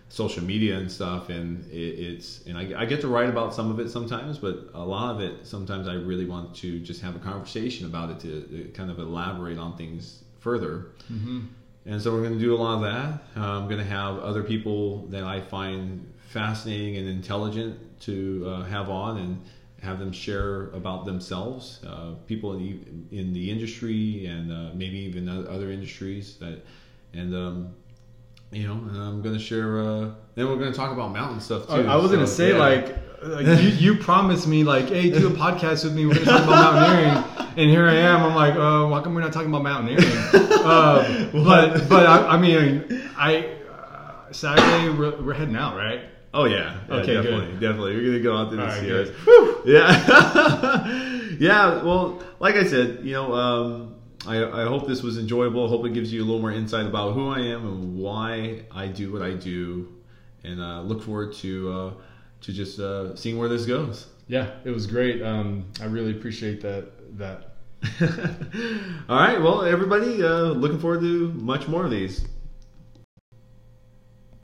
social 0.09 0.43
media 0.43 0.77
and 0.77 0.91
stuff 0.91 1.29
and 1.29 1.65
it, 1.71 1.75
it's 1.75 2.45
and 2.45 2.55
I, 2.55 2.81
I 2.81 2.85
get 2.85 3.01
to 3.01 3.07
write 3.07 3.29
about 3.29 3.51
some 3.51 3.71
of 3.71 3.79
it 3.79 3.89
sometimes 3.89 4.37
but 4.37 4.69
a 4.75 4.85
lot 4.85 5.15
of 5.15 5.21
it 5.21 5.47
sometimes 5.47 5.87
i 5.87 5.93
really 5.93 6.27
want 6.27 6.53
to 6.57 6.77
just 6.81 7.01
have 7.01 7.15
a 7.15 7.19
conversation 7.19 7.87
about 7.87 8.11
it 8.11 8.19
to, 8.19 8.41
to 8.43 8.71
kind 8.75 8.91
of 8.91 8.99
elaborate 8.99 9.57
on 9.57 9.75
things 9.75 10.23
further. 10.39 10.89
Hmm 11.07 11.45
and 11.85 12.01
so 12.01 12.13
we're 12.13 12.21
going 12.21 12.33
to 12.33 12.39
do 12.39 12.55
a 12.55 12.57
lot 12.57 12.75
of 12.75 12.81
that. 12.81 13.41
Uh, 13.41 13.57
i'm 13.57 13.67
going 13.67 13.79
to 13.79 13.89
have 13.89 14.19
other 14.19 14.43
people 14.43 15.07
that 15.07 15.23
i 15.23 15.41
find 15.41 16.12
fascinating 16.33 16.97
and 16.97 17.07
intelligent 17.07 17.77
to 18.01 18.43
uh, 18.47 18.63
have 18.63 18.89
on 18.89 19.17
and 19.19 19.41
have 19.81 19.99
them 19.99 20.11
share 20.11 20.67
about 20.71 21.05
themselves 21.05 21.79
uh, 21.87 22.11
people 22.25 22.53
in 22.53 23.07
the, 23.09 23.19
in 23.19 23.33
the 23.33 23.51
industry 23.51 24.25
and 24.25 24.51
uh, 24.51 24.73
maybe 24.73 24.97
even 24.97 25.29
other 25.29 25.71
industries 25.71 26.37
that 26.37 26.63
and 27.13 27.35
um, 27.35 27.75
you 28.53 28.67
know, 28.67 28.73
and 28.73 28.97
I'm 28.97 29.21
gonna 29.21 29.39
share. 29.39 29.79
Uh, 29.79 30.11
then 30.35 30.47
we're 30.47 30.57
gonna 30.57 30.73
talk 30.73 30.91
about 30.91 31.11
mountain 31.11 31.41
stuff 31.41 31.67
too. 31.67 31.87
I, 31.87 31.95
was 31.95 32.11
gonna 32.11 32.27
say 32.27 32.51
yeah. 32.51 32.57
like, 32.57 32.95
like 33.23 33.45
you, 33.61 33.69
you 33.69 33.95
promised 33.97 34.47
me 34.47 34.63
like, 34.63 34.89
hey, 34.89 35.09
do 35.09 35.27
a 35.27 35.31
podcast 35.37 35.83
with 35.83 35.93
me. 35.93 36.05
We're 36.05 36.15
gonna 36.15 36.25
talk 36.25 36.43
about 36.43 36.73
mountaineering, 36.75 37.23
and 37.57 37.69
here 37.69 37.87
I 37.87 37.95
am. 37.95 38.21
I'm 38.21 38.35
like, 38.35 38.55
uh, 38.55 38.87
why 38.87 39.01
come 39.01 39.15
we're 39.15 39.21
not 39.21 39.33
talking 39.33 39.49
about 39.49 39.63
mountaineering? 39.63 40.05
uh, 40.33 41.29
but 41.33 41.89
but 41.89 42.05
I, 42.05 42.27
I 42.29 42.37
mean, 42.37 43.09
I 43.17 43.57
uh, 43.71 44.31
Saturday 44.31 44.89
we're, 44.89 45.19
we're 45.21 45.33
heading 45.33 45.55
out, 45.55 45.75
right? 45.75 46.01
Oh 46.33 46.45
yeah, 46.45 46.79
yeah 46.89 46.95
Okay, 46.95 47.13
good. 47.13 47.23
definitely, 47.23 47.51
definitely. 47.53 47.95
We're 47.95 48.05
gonna 48.05 48.19
go 48.19 48.35
out 48.37 48.51
to 48.51 48.59
All 48.59 48.65
the 48.67 48.71
right, 48.71 48.79
Sierras. 48.79 49.11
Yeah, 49.65 51.37
yeah. 51.39 51.83
Well, 51.83 52.23
like 52.39 52.55
I 52.55 52.63
said, 52.63 52.99
you 53.03 53.13
know, 53.13 53.33
um, 53.33 53.95
I, 54.25 54.43
I 54.43 54.63
hope 54.65 54.87
this 54.87 55.03
was 55.03 55.17
enjoyable. 55.17 55.65
I 55.65 55.69
hope 55.69 55.85
it 55.85 55.93
gives 55.93 56.11
you 56.11 56.21
a 56.23 56.25
little 56.25 56.41
more 56.41 56.51
insight 56.51 56.85
about 56.85 57.13
who 57.13 57.29
I 57.29 57.39
am 57.39 57.67
and 57.67 57.97
why 57.97 58.63
I 58.71 58.87
do 58.87 59.11
what 59.13 59.21
I 59.21 59.33
do, 59.33 59.93
and 60.43 60.59
uh, 60.59 60.81
look 60.81 61.03
forward 61.03 61.33
to 61.35 61.71
uh, 61.71 61.93
to 62.41 62.51
just 62.51 62.79
uh, 62.79 63.15
seeing 63.15 63.37
where 63.37 63.49
this 63.49 63.65
goes. 63.65 64.07
Yeah, 64.27 64.49
it 64.63 64.71
was 64.71 64.87
great. 64.87 65.21
Um, 65.21 65.65
I 65.81 65.85
really 65.85 66.11
appreciate 66.11 66.61
that. 66.61 67.17
That 67.17 67.53
All 69.09 69.17
right. 69.17 69.41
Well, 69.41 69.63
everybody, 69.63 70.23
uh, 70.23 70.45
looking 70.53 70.79
forward 70.79 71.01
to 71.01 71.31
much 71.33 71.67
more 71.67 71.83
of 71.85 71.91
these. 71.91 72.25